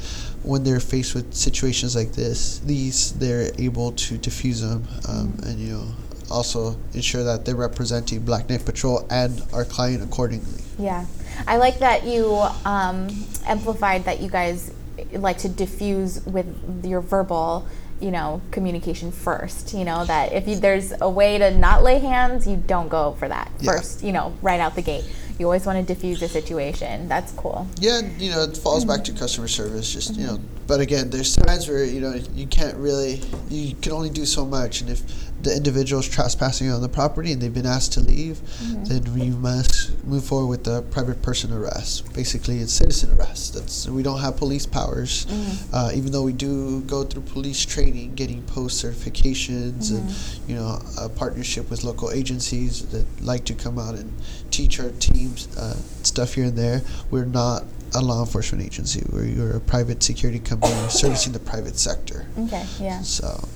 [0.44, 5.58] when they're faced with situations like this these they're able to diffuse them um, and
[5.58, 5.86] you know
[6.30, 11.06] also ensure that they're representing black knight patrol and our client accordingly Yeah.
[11.46, 12.24] I like that you
[12.64, 13.08] um,
[13.46, 14.72] amplified that you guys
[15.12, 16.46] like to diffuse with
[16.84, 17.66] your verbal,
[18.00, 19.74] you know, communication first.
[19.74, 23.12] You know, that if you, there's a way to not lay hands, you don't go
[23.18, 23.72] for that Yeah.
[23.72, 25.04] first, you know, right out the gate.
[25.38, 27.08] You always want to diffuse the situation.
[27.08, 27.66] That's cool.
[27.80, 29.92] Yeah, you know, it falls back to customer service.
[29.92, 33.92] Just you know, but again, there's times where you know you can't really, you can
[33.92, 35.02] only do so much, and if
[35.44, 38.40] the individual is trespassing on the property and they've been asked to leave,
[38.88, 42.12] then we must move forward with the private person arrest.
[42.14, 43.54] Basically, it's citizen arrest.
[43.54, 45.26] That's we don't have police powers,
[45.72, 50.80] uh, even though we do go through police training, getting post certifications, and you know,
[51.00, 54.12] a partnership with local agencies that like to come out and
[54.50, 56.82] teach our teams uh, stuff here and there.
[57.10, 57.64] We're not
[57.94, 59.04] a law enforcement agency.
[59.10, 62.26] We're, we're a private security company servicing the private sector.
[62.38, 62.64] Okay.
[62.80, 63.02] Yeah.
[63.02, 63.48] So,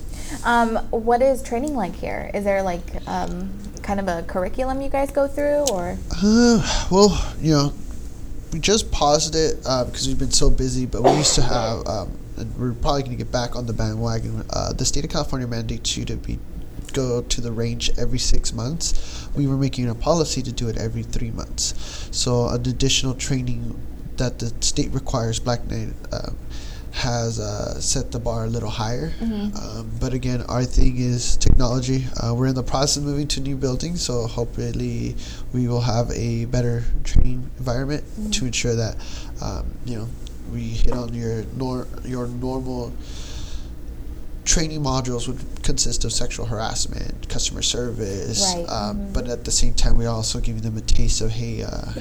[0.45, 2.31] Um, what is training like here?
[2.35, 3.51] Is there like um,
[3.83, 5.97] kind of a curriculum you guys go through, or?
[6.23, 7.73] uh, well, you know,
[8.53, 10.87] we just paused it uh, because we've been so busy.
[10.87, 13.73] But we used to have, um, and we're probably going to get back on the
[13.73, 14.45] bandwagon.
[14.51, 16.39] Uh, the state of California mandates you to be
[16.93, 19.29] go to the range every six months.
[19.37, 22.09] We were making a policy to do it every three months.
[22.11, 23.79] So an additional training
[24.17, 26.31] that the state requires Black Knight uh,
[26.93, 29.13] has uh, set the bar a little higher.
[29.21, 32.07] Um, but again, our thing is technology.
[32.23, 35.15] Uh, we're in the process of moving to new buildings, so hopefully
[35.53, 38.97] we will have a better training environment to ensure that
[39.43, 40.09] um, you know
[40.53, 42.93] we hit on your nor- your normal
[44.45, 49.75] training modules would consist of sexual harassment, customer service, Right, um, but at the same
[49.75, 51.93] time, we're also giving them a taste of hey, uh,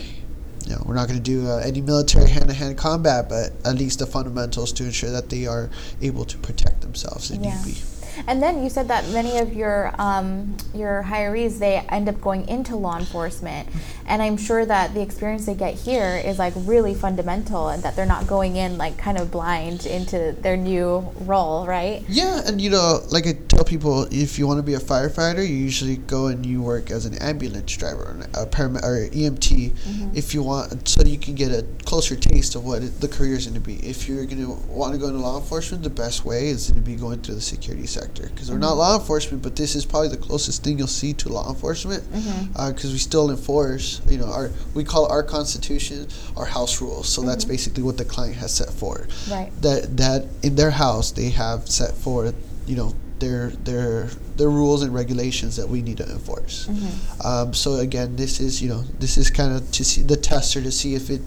[0.68, 3.99] you know, we're not going to do uh, any military hand-to-hand combat, but at least
[3.99, 5.70] the fundamentals to ensure that they are
[6.01, 7.55] able to protect themselves if Yeah.
[7.55, 7.82] need be.
[8.26, 12.47] And then you said that many of your um, your hirees they end up going
[12.47, 13.70] into law enforcement,
[14.05, 17.95] and I'm sure that the experience they get here is like really fundamental, and that
[17.95, 22.03] they're not going in like kind of blind into their new role, right?
[22.07, 25.47] Yeah, and you know, like I tell people, if you want to be a firefighter,
[25.47, 30.34] you usually go and you work as an ambulance driver, a param- or EMT, if
[30.34, 33.45] you want, so you can get a closer taste of what it, the career is
[33.45, 33.76] going to be.
[33.76, 36.84] If you're going to want to go into law enforcement, the best way is going
[36.84, 39.85] to be going through the security sector because we're not law enforcement, but this is
[39.85, 42.51] probably the closest thing you'll see to law enforcement mm-hmm.
[42.55, 47.07] uh, because we still enforce, you know, our we call our constitution our house rules.
[47.09, 47.53] So that's mm-hmm.
[47.53, 49.11] basically what the client has set forward.
[49.29, 49.51] Right.
[49.61, 52.35] That that in their house they have set forth,
[52.65, 54.05] you know, their their
[54.35, 56.67] their rules and regulations that we need to enforce.
[56.67, 57.27] Mm-hmm.
[57.27, 60.61] Um, so again, this is you know this is kind of to see the tester
[60.61, 61.21] to see if it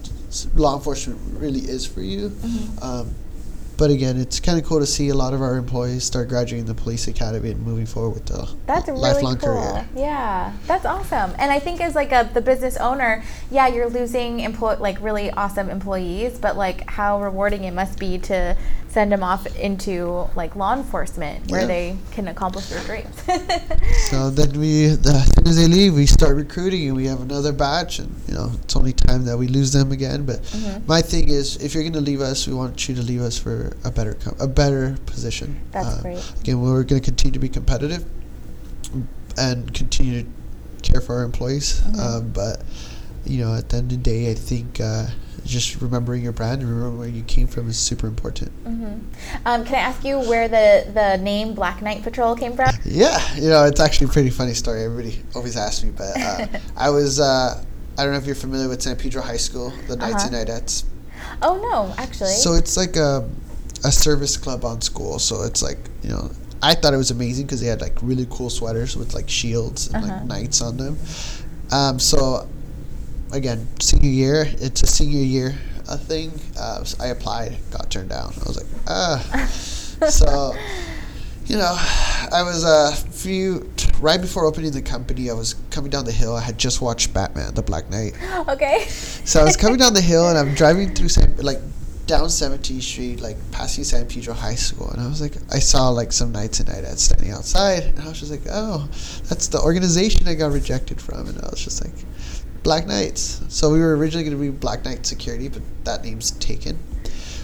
[0.55, 2.31] law enforcement really is for you.
[2.81, 3.13] Um,
[3.81, 6.67] but again, it's kind of cool to see a lot of our employees start graduating
[6.67, 9.55] the police academy and moving forward with the That's really lifelong cool.
[9.55, 9.89] career.
[9.95, 11.33] Yeah, that's awesome.
[11.39, 15.31] And I think as like a the business owner, yeah, you're losing employ like really
[15.31, 18.55] awesome employees, but like how rewarding it must be to
[18.91, 21.67] send them off into like law enforcement where Yeah.
[21.67, 23.15] they can accomplish their dreams.
[24.09, 27.21] So then we, the, as soon as they leave, we start recruiting, and we have
[27.21, 30.25] another batch, and you know it's only time that we lose them again.
[30.25, 30.85] But Mm-hmm.
[30.85, 33.37] my thing is, if you're going to leave us, we want you to leave us
[33.39, 35.61] for a better, com- a better position.
[35.71, 36.33] That's Um, great.
[36.41, 38.03] Again, we're going to continue to be competitive,
[39.37, 40.27] and continue to
[40.81, 41.79] care for our employees.
[41.81, 41.99] Mm-hmm.
[41.99, 42.61] Um, but
[43.25, 45.07] you know, at the end of the day, I think uh,
[45.45, 48.51] just remembering your brand and remembering where you came from is super important.
[49.45, 52.69] um, can I ask you where the the name Black Knight Patrol came from?
[52.85, 54.83] Yeah, you know, it's actually a pretty funny story.
[54.83, 57.63] Everybody always asks me, but uh, I was, uh,
[57.97, 60.85] I don't know if you're familiar with San Pedro High School, the Knights and Knights.
[61.41, 62.29] Oh no, actually.
[62.29, 63.27] So it's like a,
[63.83, 65.19] a service club on school.
[65.19, 66.31] So it's like, you know,
[66.61, 69.87] I thought it was amazing because they had like really cool sweaters with like shields
[69.87, 70.97] and like knights on them.
[71.71, 72.47] Um, so
[73.31, 75.55] again, senior year, it's a senior year
[75.87, 76.31] uh, thing.
[76.57, 78.33] Uh, so I applied, got turned down.
[78.33, 79.47] I was like, ah.
[80.09, 80.53] so,
[81.45, 81.75] you know,
[82.31, 85.29] I was a few right before opening the company.
[85.29, 86.35] I was coming down the hill.
[86.35, 88.13] I had just watched Batman: The Black Knight.
[88.49, 88.85] okay.
[88.87, 91.59] So I was coming down the hill and I'm driving through San, like
[92.07, 95.89] down 17th Street, like passing San Pedro High School, and I was like, I saw
[95.89, 98.87] like some Knights and Knights standing outside, and I was just like, oh,
[99.29, 101.93] that's the organization I got rejected from, and I was just like,
[102.63, 103.41] Black Knights.
[103.49, 106.77] So we were originally going to be Black Knight Security, but that name's taken.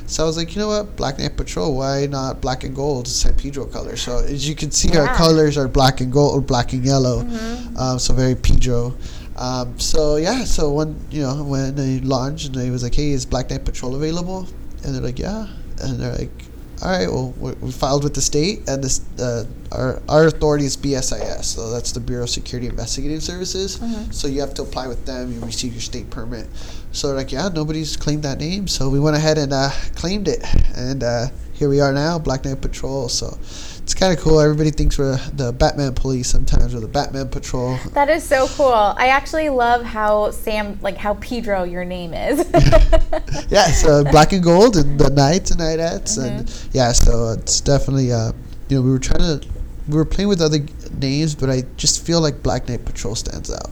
[0.07, 1.76] So I was like, you know what, Black Knight Patrol.
[1.76, 3.97] Why not black and gold, San Pedro color?
[3.97, 7.28] So as you can see, our colors are black and gold, or black and yellow.
[7.78, 8.95] Um, so very Pedro.
[9.36, 13.11] Um, so yeah, so when you know when they launched and they was like, hey,
[13.11, 14.47] is Black Knight Patrol available?
[14.84, 15.47] And they're like, yeah.
[15.82, 16.32] And they're like,
[16.82, 20.78] all right, well, we, filed with the state, and this uh, our our authority is
[20.78, 23.80] BSIS, so that's the Bureau of Security Investigative Services.
[24.11, 25.32] So you have to apply with them.
[25.34, 26.47] You receive your state permit.
[26.91, 30.28] So they're like, yeah, nobody's claimed that name, so we went ahead and uh, claimed
[30.28, 30.43] it,
[30.75, 33.09] and uh, here we are now, Black Knight Patrol.
[33.09, 33.38] So
[33.88, 34.41] it's kind of cool.
[34.41, 37.77] Everybody thinks we're the Batman Police sometimes, or the Batman Patrol.
[37.93, 38.73] That is so cool.
[38.73, 42.39] I actually love how Sam, like how Pedro your name is.
[43.49, 48.11] yeah, so black and gold and the knights and knights and yeah, so it's definitely
[48.11, 48.33] uh,
[48.67, 49.47] you know we were trying to
[49.88, 50.59] we were playing with other
[50.99, 53.69] names, but I just feel like Black Knight Patrol stands out.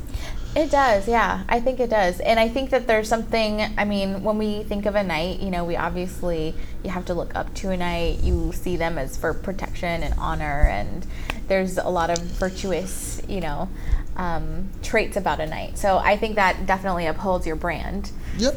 [0.55, 1.43] It does, yeah.
[1.49, 2.21] I think it does.
[2.21, 5.51] And I think that there's something, I mean, when we think of a knight, you
[5.51, 8.23] know, we obviously, you have to look up to a knight.
[8.23, 10.61] You see them as for protection and honor.
[10.69, 11.05] And
[11.49, 13.67] there's a lot of virtuous, you know,
[14.15, 15.77] um, traits about a knight.
[15.77, 18.11] So I think that definitely upholds your brand.
[18.37, 18.55] Yep.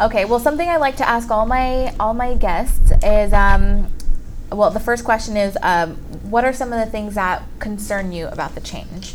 [0.00, 3.92] Okay, well, something I like to ask all my all my guests is, um,
[4.50, 5.96] well, the first question is, um,
[6.30, 9.14] what are some of the things that concern you about the change?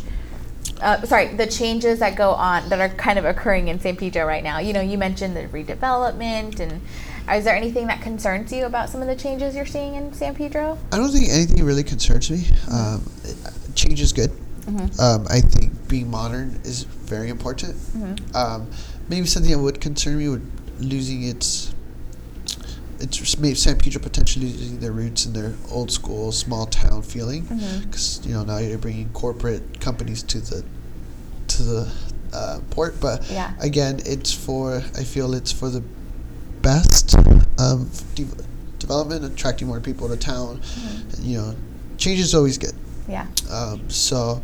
[0.80, 4.26] Uh, sorry, the changes that go on that are kind of occurring in San Pedro
[4.26, 4.58] right now.
[4.58, 6.80] You know, you mentioned the redevelopment, and
[7.32, 10.34] is there anything that concerns you about some of the changes you're seeing in San
[10.34, 10.78] Pedro?
[10.92, 12.44] I don't think anything really concerns me.
[12.70, 13.02] Um,
[13.74, 14.30] change is good.
[14.98, 17.76] Um, I think being modern is very important.
[18.34, 18.68] Um,
[19.08, 20.46] maybe something that would concern me would
[20.80, 21.72] losing its
[23.00, 27.42] it's maybe San Pedro potentially losing their roots in their old school small town feeling
[27.82, 30.64] because you know now you're bringing corporate companies to the
[31.48, 31.92] to the
[32.32, 33.52] uh, port but Yeah.
[33.60, 35.82] again it's for I feel it's for the
[36.62, 37.14] best
[37.58, 38.26] of de-
[38.78, 40.60] development attracting more people to town
[41.20, 41.54] you know
[41.98, 42.74] change is always good
[43.08, 43.26] Yeah.
[43.50, 44.42] um, so,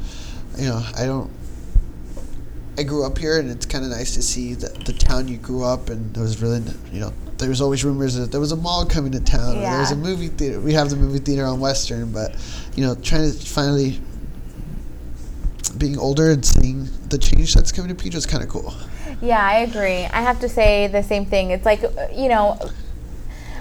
[0.59, 1.31] you know, I don't.
[2.79, 5.37] I grew up here, and it's kind of nice to see the, the town you
[5.37, 6.13] grew up in.
[6.13, 9.13] There was really, you know, there was always rumors that there was a mall coming
[9.13, 9.59] to town.
[9.59, 10.61] Or there was a movie theater.
[10.61, 12.35] We have the movie theater on Western, but
[12.75, 14.01] you know, trying to finally
[15.77, 18.73] being older and seeing the change that's coming to Pedro is kind of cool.
[19.21, 20.05] Yeah, I agree.
[20.05, 21.51] I have to say the same thing.
[21.51, 22.59] It's like, uh, you know,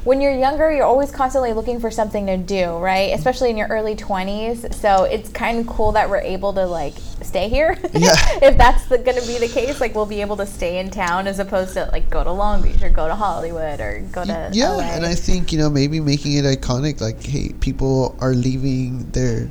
[0.03, 3.13] when you're younger, you're always constantly looking for something to do, right?
[3.13, 4.73] Especially in your early 20s.
[4.73, 7.77] So it's kind of cool that we're able to like stay here.
[7.93, 8.15] Yeah.
[8.41, 11.27] if that's going to be the case, like we'll be able to stay in town
[11.27, 14.49] as opposed to like go to Long Beach or go to Hollywood or go to
[14.51, 14.83] yeah, LA.
[14.83, 16.99] and I think you know maybe making it iconic.
[16.99, 19.45] Like, hey, people are leaving their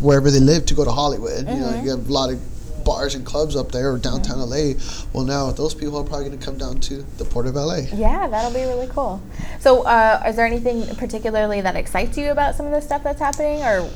[0.00, 1.40] wherever they live to go to Hollywood.
[1.40, 1.88] You know, you mm-hmm.
[1.88, 2.40] have a lot of
[2.84, 4.72] bars and clubs up there or downtown LA.
[5.12, 7.82] Well, now those people are probably going to come down to the port of LA.
[7.94, 9.20] yeah, that'll be really cool.
[9.60, 13.20] So, uh, is there anything particularly that excites you about some of the stuff that's
[13.20, 13.90] happening, or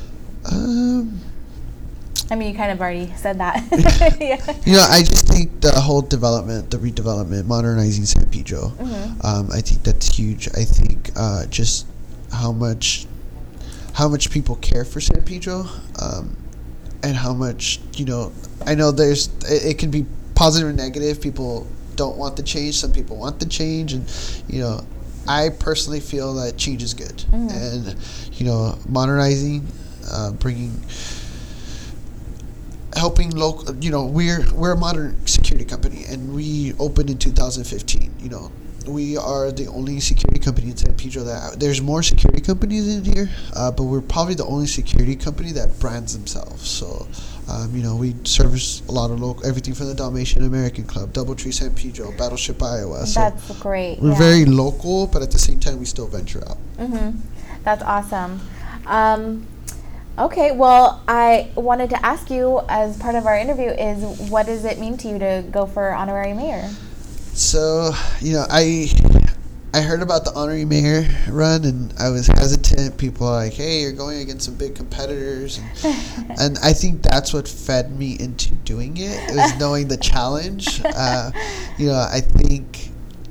[0.51, 1.19] Um,
[2.31, 3.63] I mean, you kind of already said that.
[4.19, 4.55] yeah.
[4.65, 8.73] you know, I just think the whole development, the redevelopment, modernizing San Pedro,
[9.21, 10.47] um, I think that's huge.
[10.49, 11.85] I think uh, just
[12.31, 13.05] how much
[13.93, 15.65] how much people care for San Pedro,
[16.01, 16.35] um,
[17.05, 18.31] and how much you know.
[18.65, 21.21] I know there's it, it can be positive or negative.
[21.21, 22.75] People don't want the change.
[22.75, 24.11] Some people want the change, and
[24.47, 24.85] you know,
[25.27, 27.95] I personally feel that change is good, and
[28.33, 29.67] you know, modernizing,
[30.11, 30.81] uh, bringing
[32.95, 38.09] helping local you know we're we're a modern security company and we opened in 2015
[38.21, 38.49] you know
[38.87, 43.03] we are the only security company in San Pedro that there's more security companies in
[43.03, 47.07] here uh, but we're probably the only security company that brands themselves so
[47.49, 51.13] um, you know we service a lot of local everything from the Dalmatian American Club
[51.13, 53.99] Doubletree San Pedro Battleship Iowa so That's great.
[53.99, 54.17] we're yeah.
[54.17, 57.19] very local but at the same time we still venture out Mm-hmm.
[57.63, 58.41] That's awesome.
[58.85, 59.47] Um,
[60.17, 64.65] okay, well, I wanted to ask you as part of our interview is what does
[64.65, 66.69] it mean to you to go for honorary mayor?
[67.35, 68.89] So, you know, I
[69.73, 72.97] I heard about the honorary mayor run and I was hesitant.
[72.97, 77.33] People are like, "Hey, you're going against some big competitors," and, and I think that's
[77.33, 79.19] what fed me into doing it.
[79.29, 80.81] It was knowing the challenge.
[80.97, 81.29] Uh,
[81.77, 82.89] you know, I think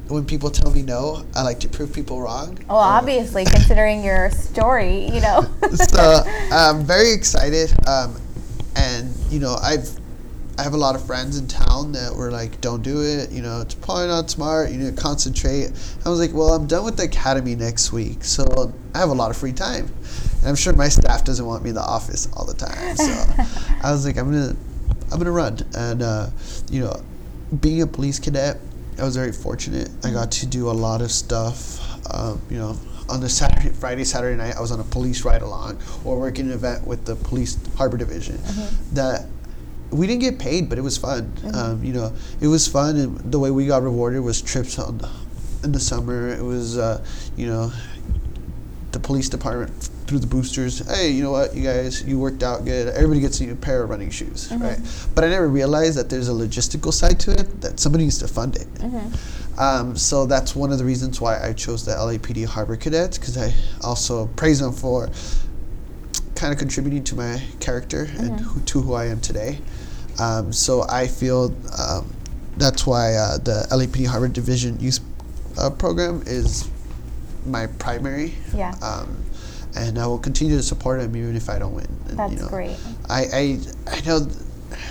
[0.09, 2.59] when people tell me no, I like to prove people wrong.
[2.69, 5.47] Well, obviously, considering your story, you know.
[5.75, 8.21] so I'm very excited, um,
[8.77, 9.89] and you know I've
[10.57, 13.43] I have a lot of friends in town that were like, "Don't do it," you
[13.43, 14.71] know, it's probably not smart.
[14.71, 15.73] You need to concentrate.
[16.05, 19.15] I was like, "Well, I'm done with the academy next week, so I have a
[19.15, 19.93] lot of free time,
[20.41, 23.05] and I'm sure my staff doesn't want me in the office all the time." So
[23.83, 24.57] I was like, "I'm gonna
[25.11, 26.29] I'm gonna run," and uh,
[26.71, 27.03] you know,
[27.61, 28.61] being a police cadet,
[28.99, 29.91] I was very fortunate.
[30.05, 31.81] I got to do a lot of stuff.
[32.15, 32.79] Um, you know,
[33.09, 36.47] on the Saturday, Friday, Saturday night, I was on a police ride along or working
[36.47, 38.39] an event with the police harbor division.
[38.93, 39.27] That
[39.95, 41.33] we didn't get paid, but it was fun.
[41.55, 44.99] Um, you know, it was fun, and the way we got rewarded was trips on
[44.99, 45.11] the,
[45.63, 46.29] in the summer.
[46.29, 47.05] It was, uh,
[47.37, 47.73] you know,
[48.91, 49.71] the police department
[50.07, 50.87] through the boosters.
[50.87, 52.89] Hey, you know what, you guys, you worked out good.
[52.95, 54.79] Everybody gets a new pair of running shoes, right?
[55.15, 58.29] But I never realized that there's a logistical side to it that somebody needs to
[58.29, 58.69] fund it.
[59.59, 63.39] Um, so that's one of the reasons why I chose the LAPD Harbor Cadets because
[63.39, 65.09] I also praise them for
[66.35, 69.61] kind of contributing to my character and who, to who I am today.
[70.19, 72.13] Um, so I feel um,
[72.57, 75.01] that's why uh, the LAPD Harbor Division Youth
[75.59, 76.69] uh, Program is
[77.47, 78.35] my primary.
[78.55, 78.75] Yeah.
[78.83, 79.25] Um,
[79.77, 81.87] and I will continue to support them even if I don't win.
[82.09, 82.77] And, That's you know, great.
[83.09, 83.59] I, I
[83.89, 84.21] I know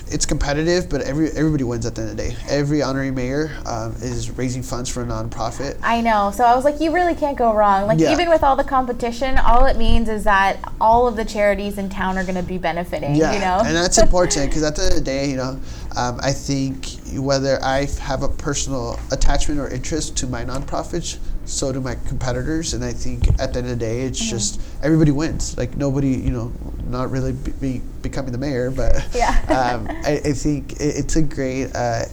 [0.07, 2.35] it's competitive, but every everybody wins at the end of the day.
[2.49, 5.77] Every honorary mayor um, is raising funds for a nonprofit.
[5.83, 6.31] I know.
[6.33, 7.87] So I was like, you really can't go wrong.
[7.87, 8.11] Like, Yeah.
[8.13, 11.89] even with all the competition, all it means is that all of the charities in
[11.89, 13.61] town are going to be benefiting, Yeah, you know?
[13.65, 15.59] and that's important because at the end of the day, you know,
[15.95, 21.71] um, I think whether I have a personal attachment or interest to my nonprofits, so
[21.71, 25.11] do my competitors, and I think at the end of the day, it's just everybody
[25.11, 25.57] wins.
[25.57, 26.53] Like nobody, you know,
[26.87, 29.31] not really be, be becoming the mayor, but Yeah.
[29.75, 31.75] um, I, I think it, it's a great.
[31.75, 32.05] Uh,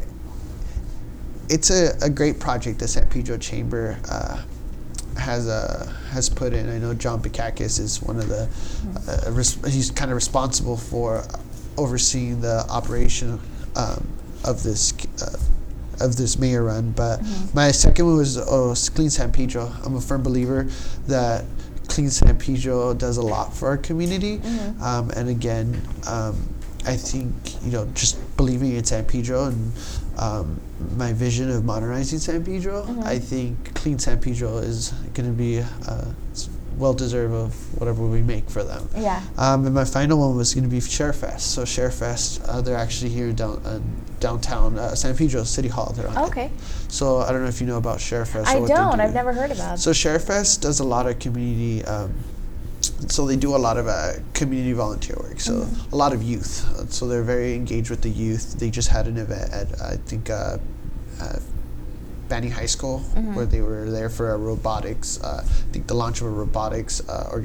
[1.49, 4.41] it's a, a great project the San Pedro Chamber uh,
[5.18, 6.68] has uh, has put in.
[6.68, 8.49] I know John Bikakis is one of the
[9.09, 11.24] uh, res- he's kind of responsible for
[11.76, 13.41] overseeing the operation
[13.76, 14.07] um,
[14.45, 15.37] of this uh,
[16.01, 16.93] of this mayor run.
[16.93, 17.21] But
[17.55, 19.73] my second one was oh, Clean San Pedro.
[19.85, 20.69] I'm a firm believer
[21.07, 21.45] that
[21.89, 24.41] Clean San Pedro does a lot for our community,
[24.81, 25.81] um, and again.
[26.07, 26.55] Um,
[26.87, 29.73] I think you know just believing in San Pedro and
[30.17, 30.61] um,
[30.97, 32.87] my vision of modernizing San Pedro.
[33.05, 36.05] I think Clean San Pedro is going to be uh,
[36.81, 38.89] well deserved of whatever we make for them.
[38.97, 39.22] Yeah.
[39.37, 41.41] Um, and my final one was going to be ShareFest.
[41.41, 43.81] So ShareFest, uh, they're actually here down uh,
[44.18, 45.93] downtown uh, San Pedro City Hall.
[45.95, 46.28] They're on it.
[46.28, 46.51] Okay.
[46.89, 48.47] So I don't know if you know about ShareFest.
[48.47, 49.01] I don't.
[49.01, 49.74] I've never heard about.
[49.74, 49.78] It.
[49.81, 51.85] So ShareFest does a lot of community.
[51.85, 52.14] Um,
[53.09, 55.41] so they do a lot of uh, community volunteer work.
[55.41, 55.93] So Mm-hmm.
[55.93, 56.91] a lot of youth.
[56.93, 58.59] So they're very engaged with the youth.
[58.59, 60.59] They just had an event at I think uh,
[61.20, 61.39] uh,
[62.31, 63.35] Banning High School Mm-hmm.
[63.35, 65.20] where they were there for a robotics.
[65.22, 67.45] Uh, I think the launch of a robotics uh, or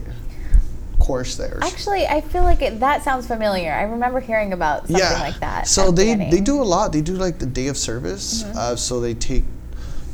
[1.00, 1.60] course there.
[1.62, 3.72] Actually, I feel like it, that sounds familiar.
[3.74, 5.68] I remember hearing about something like that.
[5.68, 6.30] So at the they beginning.
[6.32, 6.94] they do a lot.
[6.94, 8.44] They do like the day of service.
[8.44, 8.58] Mm-hmm.
[8.58, 9.44] Uh, so they take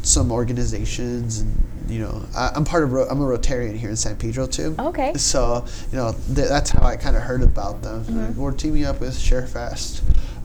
[0.04, 3.96] some organizations and you know I, I'm part of Ro- I'm a Rotarian here in
[3.96, 4.76] San Pedro too.
[4.80, 5.14] Okay.
[5.16, 8.04] So you know th- that's how I kind of heard about them.
[8.06, 8.40] Mm-hmm.
[8.42, 10.02] We're teaming up with ShareFest.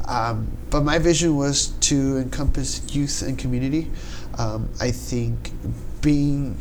[0.06, 3.90] Um, but my vision was to encompass youth and community.
[4.38, 5.50] Um, I think
[6.00, 6.58] being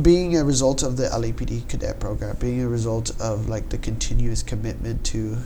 [0.00, 4.42] being a result of the LAPD cadet program, being a result of like the continuous
[4.42, 5.36] commitment to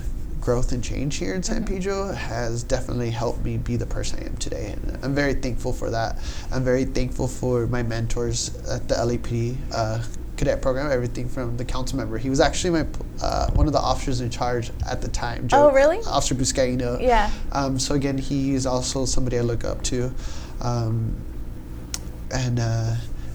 [0.40, 4.26] growth and change here in San Pedro has definitely helped me be the person I
[4.26, 4.72] am today.
[4.72, 6.16] And I'm very thankful for that.
[6.50, 10.02] I'm very thankful for my mentors at the LAPD uh,
[10.40, 12.16] cadet program, everything from the council member.
[12.16, 12.86] He was actually my
[13.22, 15.46] uh, one of the officers in charge at the time.
[15.52, 15.98] Oh, really?
[15.98, 16.98] Officer Buscaino.
[16.98, 17.30] Yeah.
[17.52, 20.10] Um, so again, he is also somebody I look up to,
[20.62, 21.14] um,
[22.32, 22.94] and uh,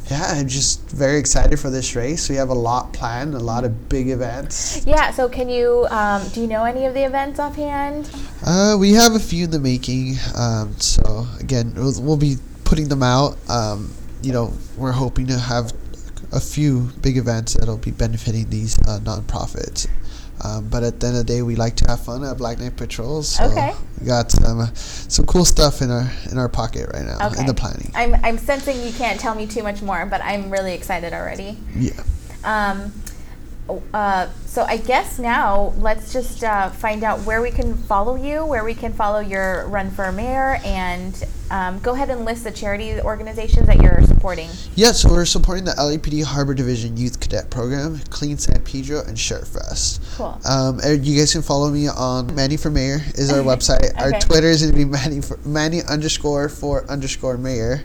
[0.09, 2.27] yeah, I'm just very excited for this race.
[2.27, 4.83] We have a lot planned, a lot of big events.
[4.87, 5.11] Yeah.
[5.11, 8.09] So, can you um, do you know any of the events offhand?
[8.43, 10.15] Uh, we have a few in the making.
[10.35, 13.37] Um, so again, we'll, we'll be putting them out.
[13.47, 13.93] Um,
[14.23, 15.71] you know, we're hoping to have
[16.31, 19.87] a few big events that'll be benefiting these uh, nonprofits.
[20.43, 22.59] Um, but at the end of the day, we like to have fun at Black
[22.59, 23.29] Knight Patrols.
[23.29, 23.73] So Okay.
[24.01, 27.39] We got some uh, some cool stuff in our in our pocket right now Okay.
[27.39, 27.89] in the planning.
[27.95, 31.57] I'm I'm sensing you can't tell me too much more, but I'm really excited already.
[31.73, 32.03] Yeah.
[32.43, 32.91] Um,
[33.67, 38.45] uh, so I guess now let's just uh, find out where we can follow you,
[38.45, 42.51] where we can follow your run for mayor, and um, go ahead and list the
[42.51, 44.49] charity organizations that you're supporting.
[44.75, 49.17] Yeah, so we're supporting the LAPD Harbor Division Youth Cadet Program, Clean San Pedro, and
[49.17, 50.15] ShareFest.
[50.15, 50.39] Cool.
[50.45, 53.83] Um, and you guys can follow me on Manny for Mayor is our website.
[53.91, 54.03] okay.
[54.03, 57.83] Our Twitter is going to be Manny for, Manny underscore for underscore Mayor,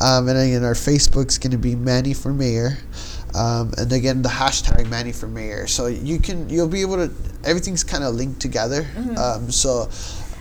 [0.00, 2.78] um, and again our Facebook's going to be Manny for Mayor,
[3.34, 5.66] um, and again the hashtag Manny for Mayor.
[5.66, 7.12] So you can you'll be able to
[7.44, 8.86] everything's kind of linked together.
[9.18, 9.88] Um, so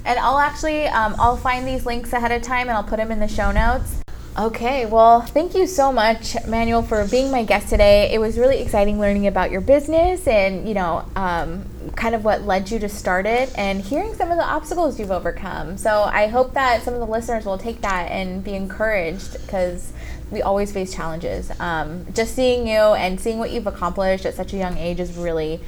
[0.05, 3.11] And I'll actually um, I'll find these links ahead of time and I'll put them
[3.11, 4.03] in the show notes.
[4.35, 8.11] Okay, well, thank you so much, Manuel, for being my guest today.
[8.11, 12.41] It was really exciting learning about your business and you know, um, kind of what
[12.41, 15.77] led you to start it, and hearing some of the obstacles you've overcome.
[15.77, 19.93] So I hope that some of the listeners will take that and be encouraged because
[20.33, 21.51] we always face challenges.
[21.59, 25.15] Um, just seeing you and seeing what you've accomplished at such a young age is
[25.15, 25.59] really,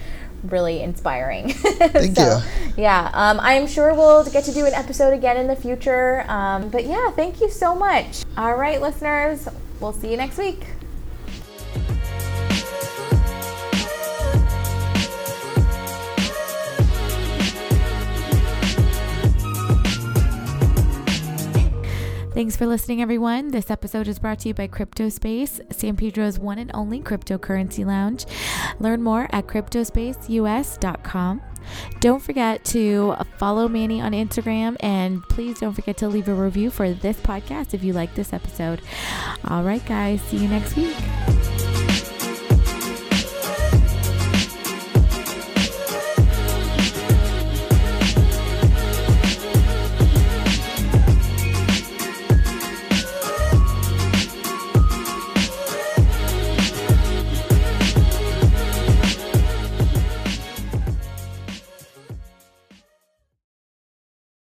[0.44, 1.50] really inspiring.
[1.54, 2.74] Thank So, you.
[2.84, 6.26] Yeah, um, I'm sure we'll get to do an episode again in the future.
[6.30, 8.24] Um, but yeah, thank you so much.
[8.38, 9.48] All right, listeners,
[9.80, 10.66] we'll see you next week.
[22.36, 23.52] Thanks for listening, everyone.
[23.52, 28.26] This episode is brought to you by CryptoSpace, San Pedro's one and only cryptocurrency lounge.
[28.78, 31.42] Learn more at cryptospaceus.com.
[32.02, 36.70] Don't forget to follow Manny on Instagram and please don't forget to leave a review
[36.70, 38.82] for this podcast if you like this episode.
[39.46, 40.98] All right, guys, see you next week.